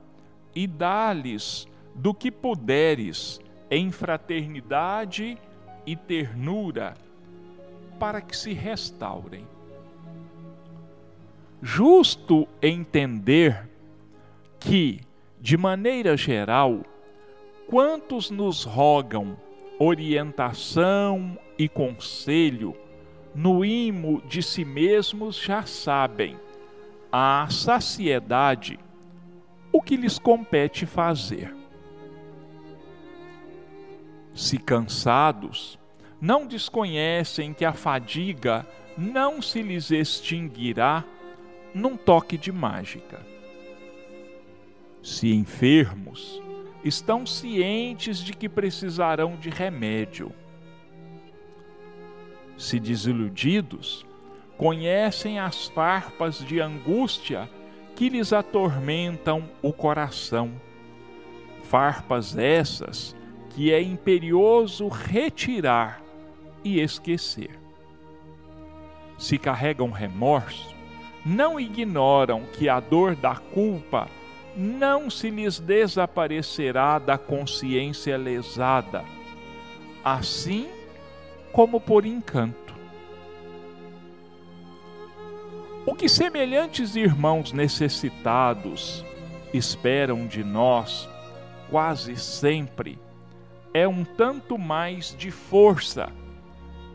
e 0.54 0.66
dá-lhes 0.66 1.68
do 1.94 2.14
que 2.14 2.30
puderes 2.30 3.38
em 3.70 3.90
fraternidade 3.90 5.36
e 5.84 5.96
ternura, 5.96 6.94
para 7.98 8.20
que 8.22 8.36
se 8.36 8.52
restaurem. 8.52 9.46
Justo 11.62 12.46
entender 12.60 13.68
que, 14.60 15.00
de 15.40 15.56
maneira 15.56 16.16
geral, 16.16 16.82
quantos 17.66 18.30
nos 18.30 18.64
rogam 18.64 19.36
orientação 19.78 21.38
e 21.58 21.68
conselho 21.68 22.74
no 23.34 23.64
imo 23.64 24.22
de 24.22 24.42
si 24.42 24.64
mesmos 24.64 25.36
já 25.36 25.64
sabem, 25.64 26.36
a 27.12 27.46
saciedade 27.50 28.78
o 29.72 29.82
que 29.82 29.96
lhes 29.96 30.18
compete 30.18 30.86
fazer. 30.86 31.54
Se 34.34 34.58
cansados, 34.58 35.78
não 36.18 36.46
desconhecem 36.46 37.52
que 37.52 37.64
a 37.64 37.74
fadiga 37.74 38.66
não 38.96 39.42
se 39.42 39.60
lhes 39.60 39.90
extinguirá 39.90 41.04
num 41.76 41.94
toque 41.94 42.38
de 42.38 42.50
mágica. 42.50 43.20
Se 45.02 45.30
enfermos, 45.30 46.42
estão 46.82 47.26
cientes 47.26 48.18
de 48.18 48.32
que 48.32 48.48
precisarão 48.48 49.36
de 49.36 49.50
remédio. 49.50 50.32
Se 52.56 52.80
desiludidos, 52.80 54.06
conhecem 54.56 55.38
as 55.38 55.66
farpas 55.68 56.38
de 56.38 56.60
angústia 56.60 57.48
que 57.94 58.08
lhes 58.08 58.32
atormentam 58.32 59.46
o 59.60 59.70
coração, 59.70 60.50
farpas 61.64 62.38
essas 62.38 63.14
que 63.50 63.70
é 63.70 63.82
imperioso 63.82 64.88
retirar 64.88 66.02
e 66.64 66.80
esquecer. 66.80 67.58
Se 69.18 69.36
carregam 69.36 69.90
remorso, 69.90 70.75
não 71.26 71.58
ignoram 71.58 72.44
que 72.52 72.68
a 72.68 72.78
dor 72.78 73.16
da 73.16 73.34
culpa 73.34 74.08
não 74.56 75.10
se 75.10 75.28
lhes 75.28 75.58
desaparecerá 75.58 77.00
da 77.00 77.18
consciência 77.18 78.16
lesada, 78.16 79.04
assim 80.04 80.68
como 81.52 81.80
por 81.80 82.06
encanto. 82.06 82.76
O 85.84 85.96
que 85.96 86.08
semelhantes 86.08 86.94
irmãos 86.94 87.52
necessitados 87.52 89.04
esperam 89.52 90.28
de 90.28 90.44
nós, 90.44 91.08
quase 91.68 92.16
sempre, 92.16 93.00
é 93.74 93.86
um 93.86 94.04
tanto 94.04 94.56
mais 94.56 95.14
de 95.16 95.32
força, 95.32 96.08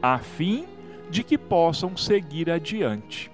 a 0.01 0.19
fim 0.19 0.65
de 1.09 1.21
que 1.21 1.37
possam 1.37 1.97
seguir 1.97 2.49
adiante. 2.49 3.30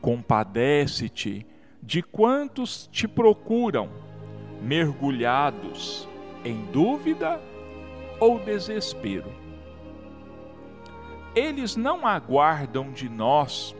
Compadece-te 0.00 1.46
de 1.82 2.02
quantos 2.02 2.88
te 2.90 3.06
procuram, 3.08 3.88
mergulhados 4.62 6.08
em 6.44 6.64
dúvida 6.66 7.40
ou 8.18 8.38
desespero. 8.38 9.32
Eles 11.34 11.76
não 11.76 12.06
aguardam 12.06 12.90
de 12.90 13.08
nós 13.08 13.74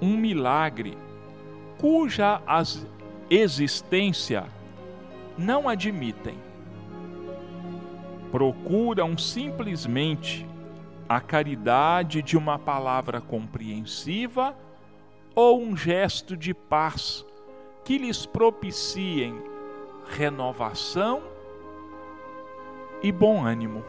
um 0.00 0.16
milagre 0.16 0.96
cuja 1.78 2.40
existência 3.30 4.44
não 5.36 5.68
admitem. 5.68 6.36
Procuram 8.32 9.16
simplesmente 9.16 10.46
a 11.08 11.20
caridade 11.20 12.20
de 12.20 12.36
uma 12.36 12.58
palavra 12.58 13.20
compreensiva 13.20 14.54
ou 15.40 15.62
um 15.62 15.76
gesto 15.76 16.36
de 16.36 16.52
paz 16.52 17.24
que 17.84 17.96
lhes 17.96 18.26
propiciem 18.26 19.40
renovação 20.08 21.22
e 23.00 23.12
bom 23.12 23.44
ânimo. 23.46 23.84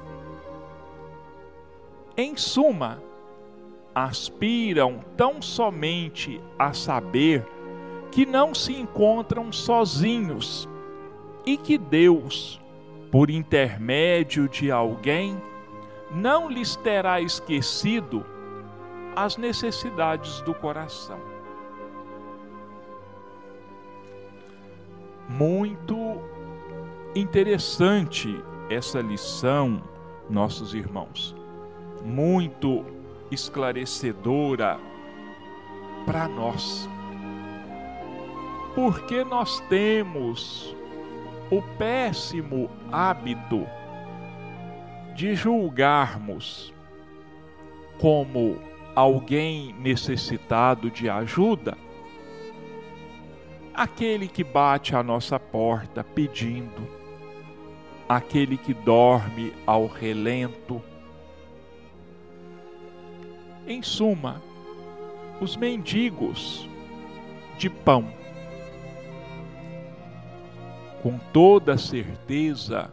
Em 2.15 2.37
suma, 2.37 3.01
aspiram 3.95 5.03
tão 5.17 5.41
somente 5.41 6.39
a 6.59 6.71
saber 6.71 7.43
que 8.11 8.27
não 8.27 8.53
se 8.53 8.75
encontram 8.75 9.51
sozinhos 9.51 10.69
e 11.47 11.57
que 11.57 11.79
Deus, 11.79 12.61
por 13.11 13.31
intermédio 13.31 14.47
de 14.47 14.69
alguém, 14.69 15.35
não 16.11 16.47
lhes 16.47 16.75
terá 16.75 17.19
esquecido 17.19 18.23
as 19.15 19.35
necessidades 19.35 20.41
do 20.41 20.53
coração. 20.53 21.28
Muito 25.29 26.19
interessante 27.15 28.43
essa 28.67 28.99
lição, 28.99 29.79
nossos 30.27 30.73
irmãos. 30.73 31.35
Muito 32.03 32.83
esclarecedora 33.29 34.79
para 36.03 36.27
nós. 36.27 36.89
Porque 38.73 39.23
nós 39.23 39.59
temos 39.69 40.75
o 41.51 41.61
péssimo 41.77 42.67
hábito 42.91 43.67
de 45.15 45.35
julgarmos 45.35 46.73
como 47.99 48.57
alguém 48.95 49.75
necessitado 49.79 50.89
de 50.89 51.07
ajuda 51.07 51.77
aquele 53.79 54.27
que 54.27 54.43
bate 54.43 54.93
à 54.93 55.01
nossa 55.01 55.39
porta 55.39 56.03
pedindo, 56.03 56.85
aquele 58.09 58.57
que 58.57 58.73
dorme 58.73 59.53
ao 59.65 59.87
relento. 59.87 60.81
Em 63.65 63.81
suma, 63.81 64.41
os 65.39 65.55
mendigos 65.55 66.67
de 67.57 67.69
pão. 67.69 68.13
Com 71.01 71.17
toda 71.31 71.77
certeza, 71.77 72.91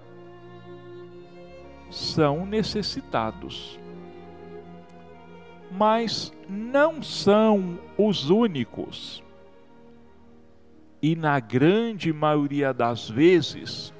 são 1.90 2.46
necessitados. 2.46 3.76
Mas 5.68 6.32
não 6.48 7.02
são 7.02 7.76
os 7.98 8.30
únicos 8.30 9.25
e 11.06 11.14
na 11.14 11.38
grande 11.38 12.12
maioria 12.12 12.74
das 12.74 13.08
vezes, 13.08 13.94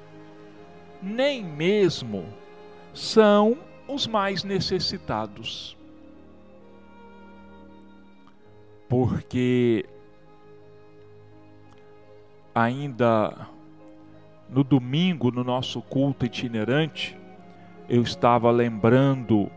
nem 1.01 1.41
mesmo 1.41 2.25
são 2.93 3.57
os 3.87 4.05
mais 4.05 4.43
necessitados. 4.43 5.77
Porque 8.89 9.85
ainda 12.53 13.47
no 14.49 14.61
domingo, 14.61 15.31
no 15.31 15.45
nosso 15.45 15.81
culto 15.81 16.25
itinerante, 16.25 17.17
eu 17.87 18.01
estava 18.01 18.51
lembrando 18.51 19.49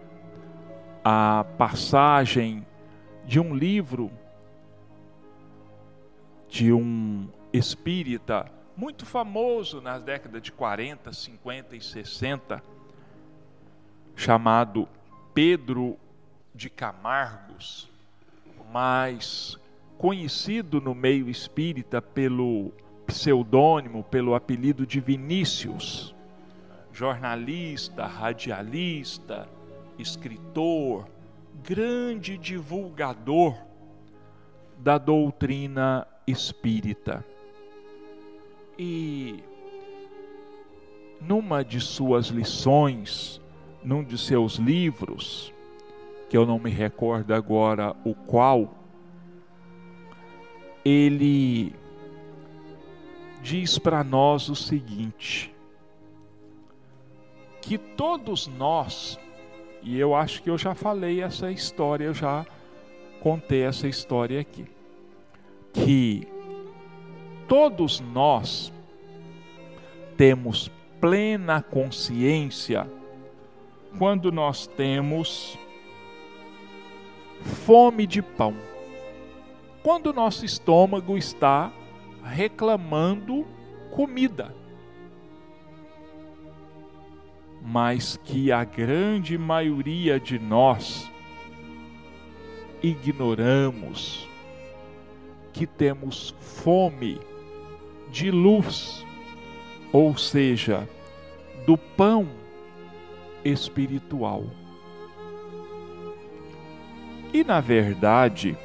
a 1.03 1.45
passagem 1.59 2.65
de 3.27 3.41
um 3.41 3.53
livro 3.53 4.09
de 6.49 6.73
um 6.73 7.27
espírita 7.53 8.51
muito 8.77 9.05
famoso 9.05 9.81
nas 9.81 10.03
décadas 10.03 10.41
de 10.41 10.53
40, 10.53 11.13
50 11.13 11.77
e 11.77 11.81
60, 11.81 12.63
chamado 14.17 14.89
Pedro 15.35 15.99
de 16.55 16.71
Camargos, 16.71 17.89
mais 18.73 19.59
conhecido 19.99 20.81
no 20.81 20.95
meio 20.95 21.29
espírita 21.29 22.01
pelo 22.01 22.73
pseudônimo, 23.07 24.05
pelo 24.05 24.35
apelido 24.35 24.87
de 24.87 25.01
Vinícius, 25.01 26.15
jornalista, 26.93 28.07
radialista, 28.07 29.49
escritor, 29.99 31.07
grande 31.63 32.39
divulgador 32.39 33.55
da 34.79 34.97
doutrina 34.97 36.07
espírita. 36.27 37.25
E 38.83 39.45
numa 41.21 41.63
de 41.63 41.79
suas 41.79 42.29
lições, 42.29 43.39
num 43.85 44.03
de 44.03 44.17
seus 44.17 44.55
livros, 44.55 45.53
que 46.31 46.37
eu 46.37 46.47
não 46.47 46.59
me 46.59 46.71
recordo 46.71 47.35
agora 47.35 47.95
o 48.07 48.15
qual, 48.15 48.75
ele 50.83 51.75
diz 53.43 53.79
para 53.79 54.03
nós 54.03 54.49
o 54.49 54.57
seguinte: 54.57 55.55
que 57.61 57.77
todos 57.77 58.47
nós, 58.47 59.21
e 59.83 59.99
eu 59.99 60.15
acho 60.15 60.43
que 60.43 60.49
eu 60.49 60.57
já 60.57 60.75
falei 60.75 61.21
essa 61.21 61.53
história, 61.53 62.07
eu 62.07 62.15
já 62.15 62.47
contei 63.21 63.61
essa 63.61 63.87
história 63.87 64.41
aqui 64.41 64.65
que 65.71 66.27
todos 67.51 67.99
nós 67.99 68.73
temos 70.17 70.71
plena 71.01 71.61
consciência 71.61 72.89
quando 73.99 74.31
nós 74.31 74.69
temos 74.69 75.59
fome 77.43 78.07
de 78.07 78.23
pão. 78.23 78.55
Quando 79.83 80.13
nosso 80.13 80.45
estômago 80.45 81.19
está 81.19 81.73
reclamando 82.23 83.45
comida. 83.91 84.55
Mas 87.61 88.17
que 88.17 88.53
a 88.53 88.63
grande 88.63 89.37
maioria 89.37 90.21
de 90.21 90.39
nós 90.39 91.11
ignoramos 92.81 94.29
que 95.53 95.67
temos 95.67 96.33
fome 96.39 97.19
de 98.11 98.31
luz, 98.31 99.05
ou 99.93 100.17
seja, 100.17 100.89
do 101.67 101.77
pão 101.77 102.29
espiritual. 103.45 104.45
E 107.33 107.45
na 107.45 107.61
verdade, 107.61 108.57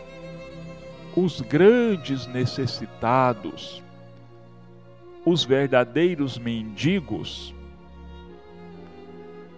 os 1.15 1.39
grandes 1.41 2.25
necessitados 2.27 3.83
os 5.25 5.43
verdadeiros 5.43 6.37
mendigos 6.37 7.53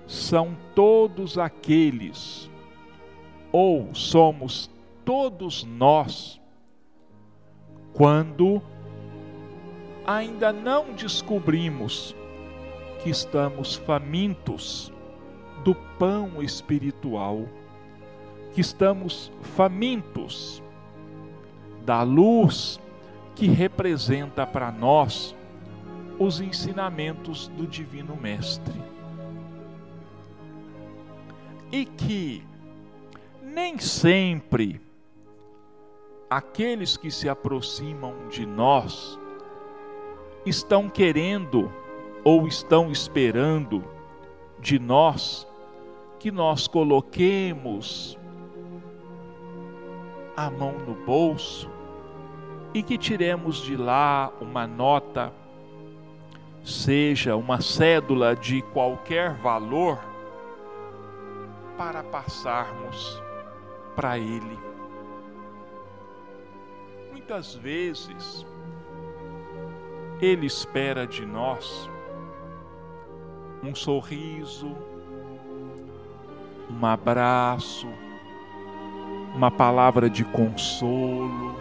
são 0.07 0.55
todos 0.73 1.37
aqueles, 1.37 2.49
ou 3.51 3.93
somos 3.93 4.69
todos 5.03 5.65
nós, 5.65 6.39
quando 7.93 8.61
ainda 10.07 10.53
não 10.53 10.93
descobrimos 10.93 12.15
que 13.03 13.09
estamos 13.09 13.75
famintos 13.75 14.91
do 15.65 15.75
pão 15.75 16.41
espiritual, 16.41 17.45
que 18.53 18.61
estamos 18.61 19.29
famintos 19.41 20.63
da 21.85 22.03
luz 22.03 22.79
que 23.35 23.47
representa 23.47 24.47
para 24.47 24.71
nós 24.71 25.35
os 26.17 26.39
ensinamentos 26.39 27.49
do 27.49 27.67
Divino 27.67 28.15
Mestre. 28.15 28.81
E 31.69 31.83
que 31.85 32.43
nem 33.43 33.77
sempre 33.77 34.81
aqueles 36.29 36.95
que 36.95 37.11
se 37.11 37.27
aproximam 37.27 38.29
de 38.29 38.45
nós 38.45 39.19
estão 40.47 40.89
querendo 40.89 41.71
ou 42.23 42.47
estão 42.47 42.91
esperando 42.91 43.83
de 44.59 44.79
nós 44.79 45.47
que 46.19 46.31
nós 46.31 46.67
coloquemos 46.67 48.17
a 50.35 50.49
mão 50.49 50.73
no 50.73 50.93
bolso 51.05 51.69
e 52.73 52.83
que 52.83 52.97
tiremos 52.97 53.61
de 53.61 53.75
lá 53.75 54.31
uma 54.41 54.67
nota, 54.67 55.31
seja 56.63 57.35
uma 57.35 57.61
cédula 57.61 58.35
de 58.35 58.61
qualquer 58.61 59.33
valor, 59.35 59.99
para 61.77 62.03
passarmos 62.03 63.21
para 63.95 64.17
Ele. 64.17 64.59
Muitas 67.11 67.55
vezes, 67.55 68.45
Ele 70.21 70.45
espera 70.45 71.05
de 71.05 71.25
nós 71.25 71.89
um 73.63 73.75
sorriso, 73.75 74.75
um 76.69 76.85
abraço, 76.85 77.87
uma 79.35 79.51
palavra 79.51 80.09
de 80.09 80.23
consolo, 80.23 81.55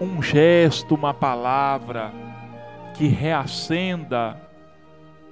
um 0.00 0.22
gesto, 0.22 0.94
uma 0.94 1.12
palavra 1.12 2.12
que 2.94 3.06
reacenda 3.06 4.40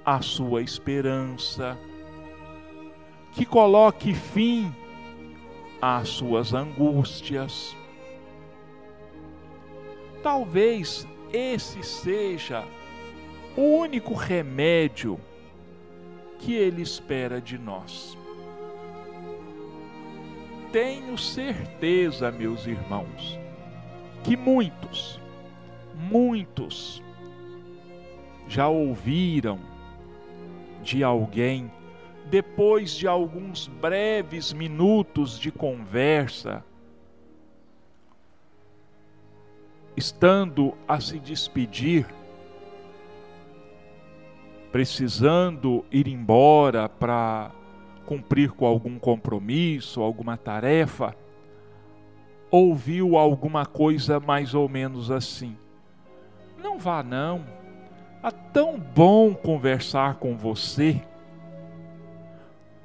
a 0.05 0.21
sua 0.21 0.61
esperança, 0.61 1.77
que 3.31 3.45
coloque 3.45 4.13
fim 4.13 4.73
às 5.81 6.09
suas 6.09 6.53
angústias. 6.53 7.75
Talvez 10.23 11.05
esse 11.33 11.83
seja 11.83 12.63
o 13.57 13.61
único 13.61 14.13
remédio 14.13 15.19
que 16.39 16.53
Ele 16.53 16.81
espera 16.81 17.41
de 17.41 17.57
nós. 17.57 18.17
Tenho 20.71 21.17
certeza, 21.17 22.31
meus 22.31 22.65
irmãos, 22.65 23.37
que 24.23 24.37
muitos, 24.37 25.19
muitos 25.93 27.03
já 28.47 28.69
ouviram 28.69 29.59
de 30.81 31.03
alguém, 31.03 31.69
depois 32.29 32.95
de 32.95 33.07
alguns 33.07 33.67
breves 33.67 34.53
minutos 34.53 35.37
de 35.37 35.51
conversa, 35.51 36.63
estando 39.95 40.73
a 40.87 40.99
se 40.99 41.19
despedir, 41.19 42.05
precisando 44.71 45.85
ir 45.91 46.07
embora 46.07 46.89
para 46.89 47.51
cumprir 48.05 48.51
com 48.51 48.65
algum 48.65 48.97
compromisso, 48.97 50.01
alguma 50.01 50.35
tarefa, 50.35 51.15
ouviu 52.49 53.17
alguma 53.17 53.65
coisa 53.65 54.19
mais 54.19 54.53
ou 54.53 54.67
menos 54.67 55.09
assim: 55.11 55.57
Não 56.61 56.77
vá, 56.77 57.03
não. 57.03 57.43
É 58.23 58.31
tão 58.31 58.79
bom 58.79 59.33
conversar 59.33 60.15
com 60.15 60.37
você. 60.37 61.01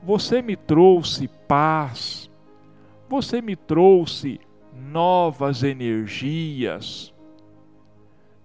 Você 0.02 0.42
me 0.42 0.56
trouxe 0.56 1.28
paz. 1.28 2.28
Você 3.08 3.40
me 3.40 3.54
trouxe 3.54 4.40
novas 4.90 5.62
energias. 5.62 7.12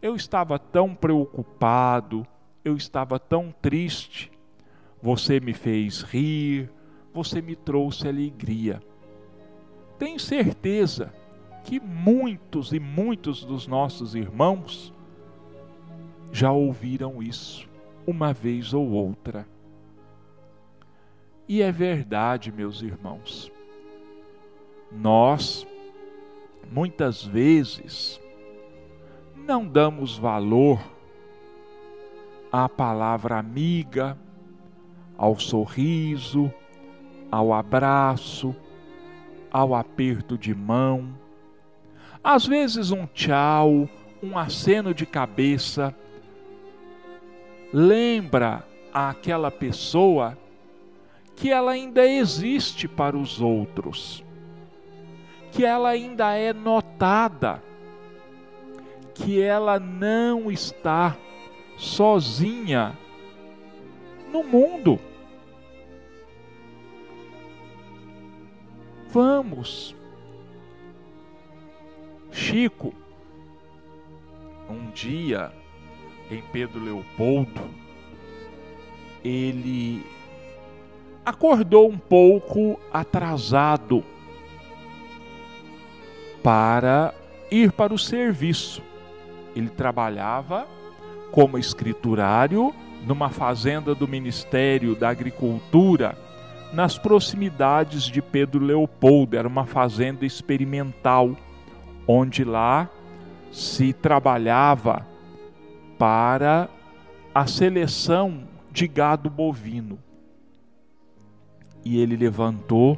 Eu 0.01 0.15
estava 0.15 0.59
tão 0.59 0.93
preocupado, 0.93 2.27
eu 2.63 2.75
estava 2.75 3.17
tão 3.17 3.53
triste. 3.61 4.31
Você 5.01 5.39
me 5.39 5.53
fez 5.53 6.01
rir, 6.01 6.69
você 7.13 7.41
me 7.41 7.55
trouxe 7.55 8.07
alegria. 8.07 8.81
Tenho 9.97 10.19
certeza 10.19 11.13
que 11.63 11.79
muitos 11.79 12.73
e 12.73 12.79
muitos 12.79 13.45
dos 13.45 13.67
nossos 13.67 14.15
irmãos 14.15 14.93
já 16.31 16.51
ouviram 16.51 17.21
isso 17.21 17.69
uma 18.05 18.33
vez 18.33 18.73
ou 18.73 18.89
outra. 18.89 19.47
E 21.47 21.61
é 21.61 21.71
verdade, 21.71 22.51
meus 22.51 22.81
irmãos. 22.81 23.51
Nós, 24.91 25.65
muitas 26.73 27.23
vezes, 27.23 28.19
não 29.45 29.63
damos 29.67 30.17
valor 30.17 30.79
à 32.51 32.67
palavra 32.67 33.37
amiga, 33.37 34.17
ao 35.15 35.39
sorriso, 35.39 36.51
ao 37.31 37.53
abraço, 37.53 38.55
ao 39.51 39.75
aperto 39.75 40.35
de 40.35 40.55
mão. 40.55 41.13
Às 42.23 42.47
vezes, 42.47 42.89
um 42.89 43.05
tchau, 43.05 43.87
um 44.23 44.35
aceno 44.35 44.95
de 44.95 45.05
cabeça, 45.05 45.95
lembra 47.71 48.67
àquela 48.91 49.51
pessoa 49.51 50.35
que 51.35 51.51
ela 51.51 51.73
ainda 51.73 52.03
existe 52.03 52.87
para 52.87 53.15
os 53.15 53.39
outros, 53.39 54.23
que 55.53 55.63
ela 55.63 55.89
ainda 55.89 56.35
é 56.35 56.51
notada, 56.51 57.61
que 59.13 59.39
ela 59.39 59.79
não 59.79 60.49
está 60.49 61.15
sozinha 61.77 62.97
no 64.31 64.43
mundo. 64.43 64.99
Vamos. 69.09 69.95
Chico, 72.31 72.91
um 74.67 74.89
dia 74.89 75.51
em 76.31 76.41
Pedro 76.51 76.83
Leopoldo, 76.83 77.61
ele 79.23 80.03
acordou 81.23 81.87
um 81.87 81.97
pouco 81.97 82.79
atrasado 82.91 84.03
para 86.43 87.13
ir 87.49 87.71
para 87.71 87.93
o 87.93 87.97
serviço. 87.97 88.83
Ele 89.55 89.69
trabalhava 89.69 90.67
como 91.31 91.57
escriturário 91.57 92.73
numa 93.07 93.29
fazenda 93.29 93.95
do 93.95 94.07
Ministério 94.07 94.95
da 94.95 95.09
Agricultura 95.09 96.17
nas 96.73 96.97
proximidades 96.97 98.03
de 98.03 98.21
Pedro 98.21 98.63
Leopoldo. 98.63 99.37
Era 99.37 99.47
uma 99.47 99.65
fazenda 99.65 100.25
experimental, 100.25 101.35
onde 102.07 102.43
lá 102.43 102.89
se 103.51 103.93
trabalhava 103.93 105.05
para 105.97 106.67
a 107.33 107.45
seleção 107.47 108.43
de 108.71 108.87
gado 108.87 109.29
bovino. 109.29 109.99
E 111.85 111.99
ele 111.99 112.15
levantou 112.15 112.97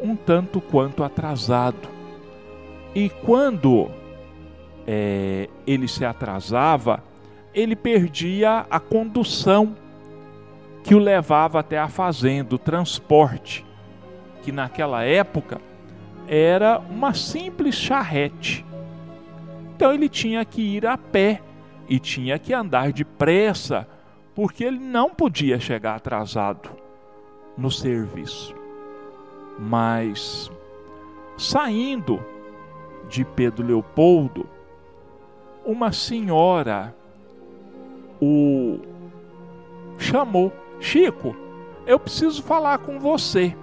um 0.00 0.16
tanto 0.16 0.60
quanto 0.60 1.04
atrasado. 1.04 1.95
E 2.96 3.10
quando 3.10 3.90
é, 4.86 5.50
ele 5.66 5.86
se 5.86 6.02
atrasava, 6.02 7.04
ele 7.52 7.76
perdia 7.76 8.64
a 8.70 8.80
condução 8.80 9.76
que 10.82 10.94
o 10.94 10.98
levava 10.98 11.60
até 11.60 11.78
a 11.78 11.88
fazenda, 11.88 12.54
o 12.54 12.58
transporte, 12.58 13.66
que 14.42 14.50
naquela 14.50 15.04
época 15.04 15.60
era 16.26 16.78
uma 16.78 17.12
simples 17.12 17.74
charrete. 17.74 18.64
Então 19.74 19.92
ele 19.92 20.08
tinha 20.08 20.42
que 20.42 20.62
ir 20.62 20.86
a 20.86 20.96
pé 20.96 21.42
e 21.90 21.98
tinha 21.98 22.38
que 22.38 22.54
andar 22.54 22.92
depressa, 22.92 23.86
porque 24.34 24.64
ele 24.64 24.78
não 24.78 25.10
podia 25.10 25.60
chegar 25.60 25.96
atrasado 25.96 26.70
no 27.58 27.70
serviço. 27.70 28.54
Mas 29.58 30.50
saindo 31.36 32.24
de 33.08 33.24
Pedro 33.24 33.66
Leopoldo, 33.66 34.48
uma 35.64 35.92
senhora 35.92 36.94
o 38.20 38.78
chamou: 39.98 40.52
Chico, 40.80 41.36
eu 41.86 41.98
preciso 41.98 42.42
falar 42.42 42.78
com 42.78 42.98
você. 42.98 43.56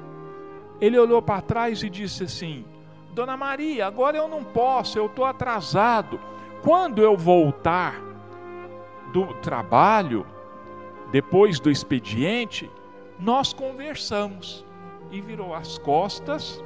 Ele 0.79 0.97
olhou 0.97 1.21
para 1.21 1.41
trás 1.41 1.83
e 1.83 1.89
disse 1.89 2.23
assim: 2.23 2.65
Dona 3.13 3.37
Maria, 3.37 3.87
agora 3.87 4.17
eu 4.17 4.27
não 4.27 4.43
posso, 4.43 4.97
eu 4.97 5.05
estou 5.05 5.25
atrasado. 5.25 6.19
Quando 6.61 7.01
eu 7.01 7.17
voltar 7.17 8.01
do 9.11 9.33
trabalho, 9.35 10.25
depois 11.11 11.59
do 11.59 11.69
expediente, 11.69 12.69
nós 13.19 13.53
conversamos. 13.53 14.65
E 15.11 15.21
virou 15.21 15.53
as 15.53 15.77
costas 15.77 16.63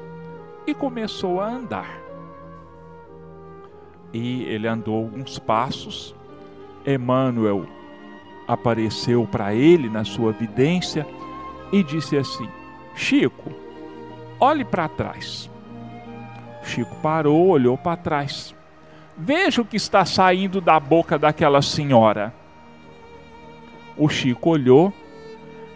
e 0.66 0.74
começou 0.74 1.42
a 1.42 1.50
andar. 1.50 2.07
E 4.14 4.44
ele 4.44 4.68
andou 4.68 4.96
alguns 4.96 5.38
passos. 5.40 6.16
Emmanuel 6.86 7.66
apareceu 8.48 9.28
para 9.30 9.54
ele 9.54 9.90
na 9.90 10.06
sua 10.06 10.32
vidência 10.32 11.06
e 11.72 11.84
disse 11.84 12.18
assim: 12.18 12.48
Chico, 12.96 13.52
olhe 14.40 14.64
para 14.64 14.88
trás. 14.88 15.50
Chico 16.64 16.96
parou, 17.02 17.48
olhou 17.48 17.78
para 17.78 17.98
trás. 17.98 18.56
Veja 19.18 19.62
o 19.62 19.66
que 19.66 19.78
está 19.78 20.06
saindo 20.06 20.62
da 20.62 20.80
boca 20.80 21.18
daquela 21.18 21.62
senhora. 21.62 22.34
O 23.98 24.08
Chico 24.08 24.50
olhou 24.50 24.94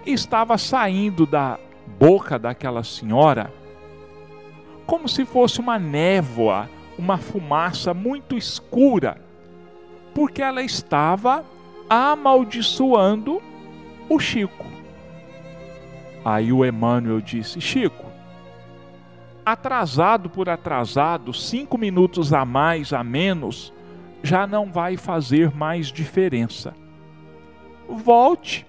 e 0.05 0.13
estava 0.13 0.57
saindo 0.57 1.25
da 1.25 1.59
boca 1.99 2.37
daquela 2.37 2.83
senhora 2.83 3.51
como 4.91 5.07
se 5.07 5.23
fosse 5.23 5.61
uma 5.61 5.79
névoa, 5.79 6.69
uma 6.97 7.17
fumaça 7.17 7.93
muito 7.93 8.37
escura, 8.37 9.17
porque 10.13 10.41
ela 10.41 10.61
estava 10.61 11.45
amaldiçoando 11.89 13.41
o 14.09 14.19
Chico. 14.19 14.65
Aí 16.23 16.53
o 16.53 16.65
Emmanuel 16.65 17.21
disse: 17.21 17.59
Chico, 17.59 18.05
atrasado 19.45 20.29
por 20.29 20.49
atrasado, 20.49 21.33
cinco 21.33 21.77
minutos 21.77 22.33
a 22.33 22.45
mais, 22.45 22.93
a 22.93 23.03
menos, 23.03 23.73
já 24.23 24.45
não 24.45 24.71
vai 24.71 24.97
fazer 24.97 25.51
mais 25.51 25.87
diferença. 25.87 26.73
Volte 27.89 28.65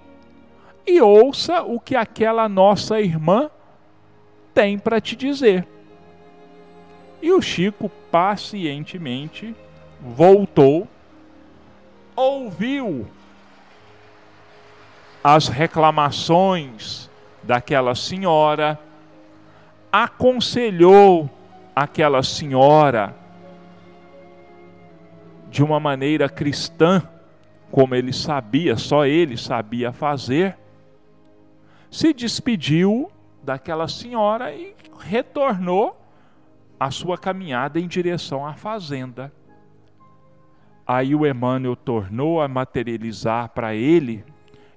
e 0.86 1.00
ouça 1.00 1.62
o 1.62 1.78
que 1.78 1.94
aquela 1.94 2.48
nossa 2.48 3.00
irmã 3.00 3.50
tem 4.54 4.78
para 4.78 5.00
te 5.00 5.14
dizer. 5.14 5.66
E 7.22 7.30
o 7.32 7.40
Chico 7.40 7.88
pacientemente 8.10 9.54
voltou, 10.00 10.88
ouviu 12.16 13.06
as 15.22 15.46
reclamações 15.46 17.08
daquela 17.44 17.94
senhora, 17.94 18.76
aconselhou 19.92 21.30
aquela 21.76 22.24
senhora 22.24 23.14
de 25.48 25.62
uma 25.62 25.78
maneira 25.78 26.28
cristã, 26.28 27.08
como 27.70 27.94
ele 27.94 28.12
sabia, 28.12 28.76
só 28.76 29.06
ele 29.06 29.36
sabia 29.36 29.92
fazer, 29.92 30.58
se 31.88 32.12
despediu 32.12 33.12
daquela 33.44 33.86
senhora 33.86 34.52
e 34.52 34.74
retornou 34.98 36.01
a 36.84 36.90
sua 36.90 37.16
caminhada 37.16 37.78
em 37.78 37.86
direção 37.86 38.44
à 38.44 38.54
fazenda. 38.54 39.32
Aí 40.84 41.14
o 41.14 41.24
Emmanuel 41.24 41.76
tornou 41.76 42.40
a 42.40 42.48
materializar 42.48 43.50
para 43.50 43.72
ele 43.72 44.24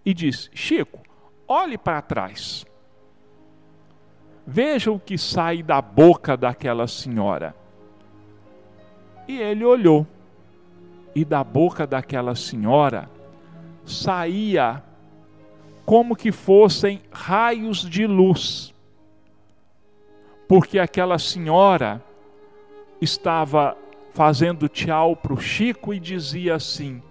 e 0.05 0.13
disse: 0.13 0.51
Chico, 0.53 0.99
olhe 1.47 1.79
para 1.79 2.03
trás. 2.03 2.63
Veja 4.45 4.91
o 4.91 4.99
que 4.99 5.17
sai 5.17 5.63
da 5.63 5.81
boca 5.81 6.37
daquela 6.37 6.87
senhora. 6.87 7.55
E 9.27 9.39
ele 9.39 9.65
olhou, 9.65 10.05
e 11.15 11.25
da 11.25 11.43
boca 11.43 11.87
daquela 11.87 12.35
senhora 12.35 13.09
saía 13.83 14.83
como 15.83 16.15
que 16.15 16.31
fossem 16.31 17.01
raios 17.11 17.79
de 17.79 18.05
luz. 18.05 18.74
Porque 20.47 20.79
aquela 20.79 21.17
senhora 21.17 22.03
estava 23.01 23.77
fazendo 24.11 24.69
tchau 24.69 25.15
para 25.15 25.33
o 25.33 25.39
Chico 25.39 25.93
e 25.93 25.99
dizia 25.99 26.55
assim: 26.55 27.01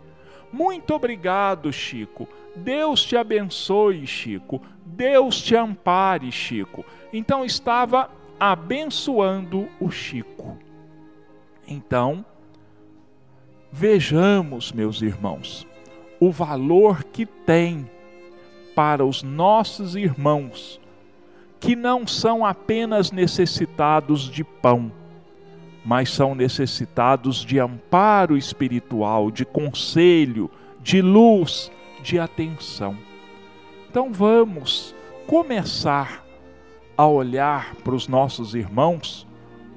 Muito 0.53 0.95
obrigado, 0.95 1.73
Chico. 1.73 2.29
Deus 2.57 3.05
te 3.05 3.17
abençoe, 3.17 4.07
Chico. 4.07 4.61
Deus 4.85 5.41
te 5.41 5.57
ampare, 5.57 6.31
Chico. 6.31 6.85
Então 7.13 7.45
estava 7.45 8.11
abençoando 8.39 9.69
o 9.81 9.91
Chico. 9.91 10.57
Então, 11.67 12.25
vejamos, 13.73 14.71
meus 14.73 15.03
irmãos, 15.03 15.67
o 16.21 16.31
valor 16.31 17.05
que 17.05 17.27
tem 17.27 17.91
para 18.75 19.05
os 19.05 19.23
nossos 19.23 19.97
irmãos 19.97 20.81
que 21.61 21.75
não 21.75 22.07
são 22.07 22.45
apenas 22.45 23.11
necessitados 23.11 24.31
de 24.31 24.45
pão, 24.45 24.93
mas 25.85 26.11
são 26.11 26.35
necessitados 26.35 27.45
de 27.45 27.59
amparo 27.59 28.37
espiritual, 28.37 29.31
de 29.31 29.45
conselho, 29.45 30.51
de 30.81 31.01
luz, 31.01 31.71
de 32.03 32.19
atenção. 32.19 32.97
Então 33.89 34.13
vamos 34.13 34.95
começar 35.27 36.25
a 36.97 37.07
olhar 37.07 37.75
para 37.77 37.95
os 37.95 38.09
nossos 38.09 38.55
irmãos 38.55 39.27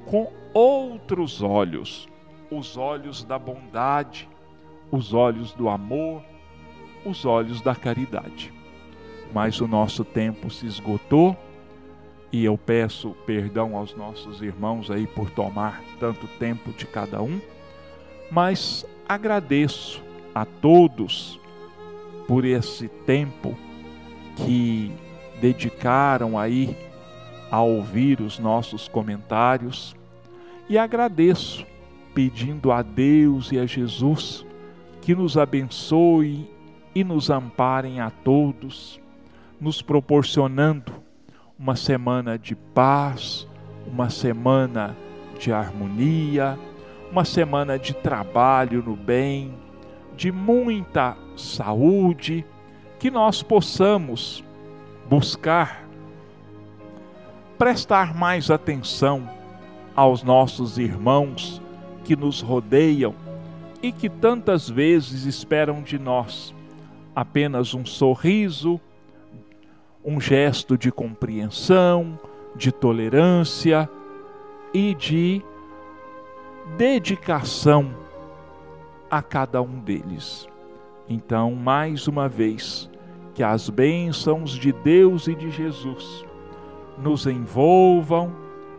com 0.06 0.32
outros 0.54 1.42
olhos, 1.42 2.08
os 2.50 2.78
olhos 2.78 3.24
da 3.24 3.38
bondade, 3.38 4.30
os 4.92 5.14
olhos 5.14 5.52
do 5.54 5.70
amor, 5.70 6.24
os 7.06 7.26
olhos 7.26 7.62
da 7.62 7.76
caridade. 7.76 8.54
Mas 9.34 9.60
o 9.60 9.68
nosso 9.68 10.04
tempo 10.04 10.50
se 10.50 10.66
esgotou 10.66 11.36
e 12.32 12.44
eu 12.44 12.58
peço 12.58 13.16
perdão 13.26 13.76
aos 13.76 13.96
nossos 13.96 14.42
irmãos 14.42 14.92
aí 14.92 15.08
por 15.08 15.30
tomar 15.30 15.82
tanto 16.00 16.28
tempo 16.40 16.72
de 16.72 16.86
cada 16.86 17.22
um, 17.22 17.40
mas 18.30 18.86
agradeço 19.08 20.04
a 20.36 20.46
todos 20.46 21.40
por 22.28 22.44
esse 22.44 22.88
tempo 22.88 23.58
que 24.36 24.92
dedicaram 25.40 26.38
aí 26.38 26.76
a 27.50 27.62
ouvir 27.62 28.20
os 28.22 28.38
nossos 28.38 28.88
comentários. 28.88 29.96
E 30.70 30.78
agradeço 30.78 31.66
pedindo 32.14 32.72
a 32.72 32.82
Deus 32.82 33.52
e 33.52 33.60
a 33.60 33.66
Jesus 33.66 34.46
que 35.02 35.16
nos 35.16 35.38
abençoe 35.38 36.50
e 36.94 37.04
nos 37.04 37.30
amparem 37.30 38.02
a 38.02 38.10
todos, 38.10 39.00
nos 39.62 39.82
proporcionando 39.82 41.07
uma 41.60 41.76
semana 41.76 42.38
de 42.38 42.56
paz, 42.56 43.48
uma 43.86 44.10
semana 44.10 44.96
de 45.40 45.52
harmonia, 45.52 46.58
uma 47.12 47.26
semana 47.26 47.80
de 47.80 47.94
trabalho 47.94 48.84
no 48.84 48.96
bem, 48.96 49.54
de 50.16 50.32
muita 50.32 51.18
saúde, 51.36 52.46
que 53.00 53.10
nós 53.10 53.42
possamos 53.42 54.44
buscar 55.10 55.88
prestar 57.58 58.16
mais 58.16 58.52
atenção 58.52 59.28
aos 59.96 60.22
nossos 60.22 60.78
irmãos 60.78 61.60
que 62.04 62.16
nos 62.16 62.42
rodeiam 62.42 63.16
e 63.82 63.92
que 63.92 64.10
tantas 64.10 64.70
vezes 64.70 65.26
esperam 65.26 65.82
de 65.82 65.98
nós 65.98 66.54
apenas 67.16 67.74
um 67.74 67.84
sorriso, 67.84 68.80
um 70.08 70.22
gesto 70.22 70.78
de 70.78 70.90
compreensão, 70.90 72.18
de 72.56 72.72
tolerância 72.72 73.90
e 74.74 74.96
de 74.96 75.44
dedicação 76.78 77.94
a 79.12 79.22
cada 79.22 79.62
um 79.62 79.80
deles. 79.80 80.48
Então, 81.10 81.54
mais 81.54 82.08
uma 82.08 82.30
vez, 82.30 82.90
que 83.34 83.44
as 83.44 83.70
bênçãos 83.70 84.52
de 84.52 84.72
Deus 84.72 85.28
e 85.28 85.36
de 85.36 85.52
Jesus 85.52 86.26
nos 86.98 87.26
envolvam 87.26 88.34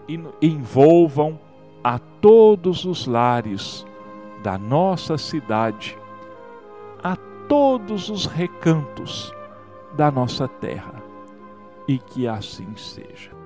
e 0.09 0.19
envolvam 0.41 1.39
a 1.85 1.99
todos 1.99 2.87
os 2.87 3.07
lares 3.07 3.87
da 4.43 4.57
nossa 4.57 5.19
cidade 5.19 5.97
a 7.03 7.17
todos 7.49 8.09
os 8.09 8.27
recantos 8.27 9.33
da 9.95 10.11
nossa 10.11 10.49
terra. 10.49 10.98
E 11.89 11.99
que 11.99 12.29
assim 12.29 12.77
seja. 12.77 13.38